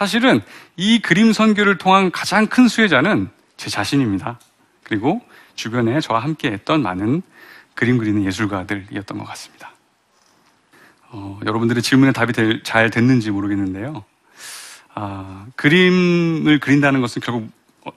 사실은 0.00 0.40
이 0.78 0.98
그림 1.02 1.34
선교를 1.34 1.76
통한 1.76 2.10
가장 2.10 2.46
큰 2.46 2.68
수혜자는 2.68 3.28
제 3.58 3.68
자신입니다. 3.68 4.40
그리고 4.82 5.20
주변에 5.56 6.00
저와 6.00 6.20
함께 6.20 6.50
했던 6.50 6.80
많은 6.80 7.20
그림 7.74 7.98
그리는 7.98 8.24
예술가들이었던 8.24 9.18
것 9.18 9.24
같습니다. 9.26 9.72
어, 11.10 11.38
여러분들의 11.44 11.82
질문에 11.82 12.12
답이 12.12 12.32
될, 12.32 12.62
잘 12.62 12.88
됐는지 12.88 13.30
모르겠는데요. 13.30 14.02
아, 14.94 15.44
그림을 15.56 16.60
그린다는 16.60 17.02
것은 17.02 17.20
결국 17.20 17.50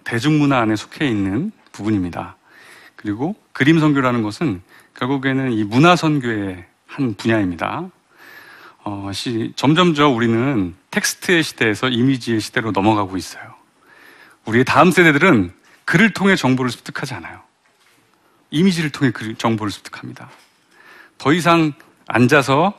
대중문화 0.04 0.60
안에 0.60 0.76
속해 0.76 1.08
있는 1.08 1.54
부분입니다. 1.72 2.36
그리고 2.98 3.34
그림 3.54 3.80
선교라는 3.80 4.24
것은 4.24 4.62
결국에는 4.96 5.54
이 5.54 5.64
문화 5.64 5.96
선교의 5.96 6.66
한 6.86 7.14
분야입니다. 7.14 7.90
어, 8.86 9.12
시, 9.14 9.54
점점 9.56 9.94
저 9.94 10.08
우리는 10.10 10.76
텍스트의 10.92 11.44
시대에서 11.44 11.88
이미지의 11.90 12.42
시대로 12.42 12.72
넘어가고 12.72 13.18
있어요. 13.18 13.56
우리의 14.46 14.66
다음 14.66 14.92
세대들은 14.92 15.54
글을 15.86 16.14
통해 16.14 16.36
정보를 16.36 16.70
습득하지 16.72 17.14
않아요. 17.16 17.42
이미지를 18.52 18.90
통해 18.90 19.12
그 19.12 19.38
정보를 19.38 19.72
습득합니다. 19.72 20.30
더 21.18 21.34
이상 21.34 21.74
앉아서 22.08 22.74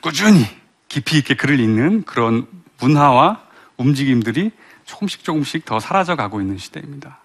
꾸준히 0.00 0.46
깊이 0.88 1.18
있게 1.18 1.34
글을 1.34 1.60
읽는 1.60 2.04
그런 2.04 2.46
문화와 2.80 3.42
움직임들이 3.76 4.50
조금씩 4.86 5.22
조금씩 5.22 5.64
더 5.64 5.78
사라져 5.78 6.16
가고 6.16 6.40
있는 6.40 6.58
시대입니다. 6.58 7.20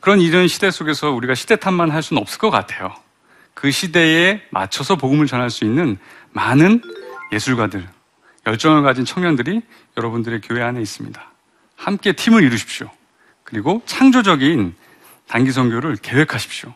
그런 0.00 0.20
이런 0.20 0.46
시대 0.48 0.70
속에서 0.70 1.10
우리가 1.10 1.34
시대 1.34 1.56
탓만 1.56 1.90
할 1.90 2.02
수는 2.02 2.20
없을 2.20 2.38
것 2.38 2.50
같아요. 2.50 2.94
그 3.54 3.70
시대에 3.70 4.42
맞춰서 4.50 4.96
복음을 4.96 5.26
전할 5.26 5.50
수 5.50 5.64
있는 5.64 5.98
많은 6.32 6.82
예술가들, 7.32 7.86
열정을 8.46 8.82
가진 8.82 9.04
청년들이 9.04 9.62
여러분들의 9.96 10.40
교회 10.42 10.62
안에 10.62 10.80
있습니다. 10.80 11.22
함께 11.76 12.12
팀을 12.12 12.42
이루십시오. 12.42 12.90
그리고 13.44 13.82
창조적인 13.86 14.74
단기 15.26 15.52
선교를 15.52 15.96
계획하십시오. 15.96 16.74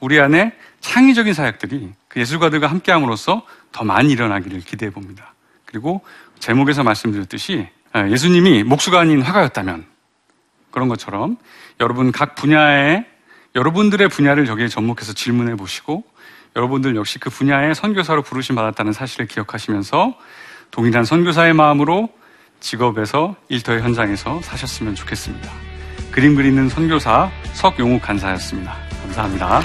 우리 0.00 0.18
안에 0.18 0.56
창의적인 0.80 1.34
사역들이 1.34 1.92
그 2.08 2.20
예술가들과 2.20 2.66
함께 2.66 2.90
함으로써 2.90 3.46
더 3.70 3.84
많이 3.84 4.10
일어나기를 4.12 4.60
기대해 4.60 4.90
봅니다. 4.90 5.34
그리고 5.66 6.02
제목에서 6.38 6.82
말씀드렸듯이 6.82 7.68
아, 7.92 8.08
예수님이 8.08 8.62
목수가 8.62 9.00
아닌 9.00 9.20
화가였다면 9.20 9.84
그런 10.70 10.88
것처럼 10.88 11.36
여러분 11.80 12.12
각 12.12 12.34
분야에 12.34 13.04
여러분들의 13.54 14.08
분야를 14.08 14.46
저기에 14.46 14.68
접목해서 14.68 15.12
질문해 15.12 15.56
보시고 15.56 16.04
여러분들 16.56 16.96
역시 16.96 17.18
그 17.18 17.30
분야의 17.30 17.74
선교사로 17.74 18.22
부르심 18.22 18.56
받았다는 18.56 18.92
사실을 18.92 19.26
기억하시면서 19.26 20.14
동일한 20.70 21.04
선교사의 21.04 21.52
마음으로 21.54 22.08
직업에서 22.60 23.36
일터의 23.48 23.82
현장에서 23.82 24.40
사셨으면 24.42 24.94
좋겠습니다. 24.94 25.50
그림 26.10 26.34
그리는 26.34 26.68
선교사 26.68 27.30
석용욱 27.54 28.02
간사였습니다. 28.02 28.74
감사합니다. 29.02 29.60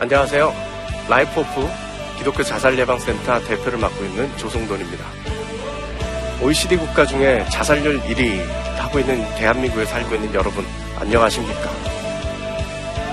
안녕하세요. 0.00 0.52
라이프호프 1.08 1.68
기독교 2.18 2.42
자살 2.42 2.78
예방센터 2.78 3.40
대표를 3.40 3.78
맡고 3.78 4.04
있는 4.04 4.36
조성돈입니다. 4.36 5.04
OECD 6.42 6.76
국가 6.76 7.06
중에 7.06 7.46
자살률 7.50 8.00
1위 8.00 8.44
하고 8.76 8.98
있는 8.98 9.22
대한민국에 9.36 9.84
살고 9.84 10.16
있는 10.16 10.34
여러분 10.34 10.66
안녕하십니까? 10.98 11.70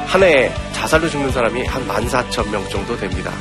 한 0.08 0.24
해에 0.24 0.52
자살로 0.74 1.08
죽는 1.08 1.32
사람이 1.32 1.64
한 1.66 1.88
14,000명 1.88 2.68
정도 2.72 2.98
됩니다. 2.98 3.32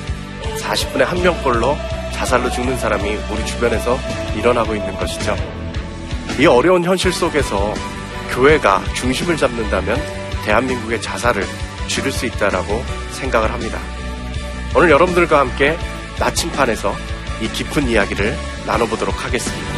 40분에 0.60 1.04
한 1.04 1.22
명꼴로 1.22 1.74
자살로 2.12 2.50
죽는 2.50 2.76
사람이 2.76 3.18
우리 3.30 3.46
주변에서 3.46 3.98
일어나고 4.36 4.74
있는 4.74 4.94
것이죠. 4.96 5.34
이 6.38 6.44
어려운 6.44 6.84
현실 6.84 7.10
속에서 7.10 7.72
교회가 8.32 8.82
중심을 8.94 9.38
잡는다면 9.38 9.98
대한민국의 10.44 11.00
자살을 11.00 11.42
줄일 11.86 12.12
수 12.12 12.26
있다라고 12.26 12.84
생각을 13.12 13.50
합니다. 13.50 13.78
오늘 14.76 14.90
여러분들과 14.90 15.40
함께 15.40 15.78
나침판에서 16.18 16.94
이 17.40 17.48
깊은 17.48 17.88
이야기를 17.88 18.36
나눠보도록 18.66 19.24
하겠습니다. 19.24 19.77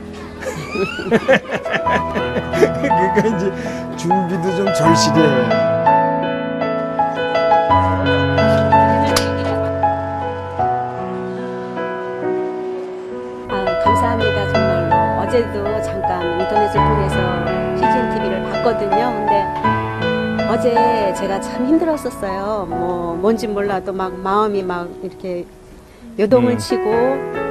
그러니까 2.81 3.19
이제 3.37 3.51
준비도 3.97 4.55
좀 4.55 4.65
절실해요. 4.73 5.71
아, 13.49 13.65
감사합니다 13.83 14.53
정말로 14.53 15.21
어제도 15.21 15.81
잠깐 15.81 16.39
인터넷을 16.39 16.73
통해서 16.73 17.17
CGN 17.75 18.09
TV를 18.15 18.43
봤거든요. 18.43 19.13
근데 19.13 20.47
어제 20.49 21.13
제가 21.15 21.39
참 21.41 21.65
힘들었었어요. 21.65 22.65
뭐 22.69 23.15
뭔지 23.15 23.47
몰라도 23.47 23.93
막 23.93 24.13
마음이 24.17 24.63
막 24.63 24.89
이렇게 25.03 25.45
요동을 26.19 26.53
음. 26.53 26.57
치고 26.57 27.50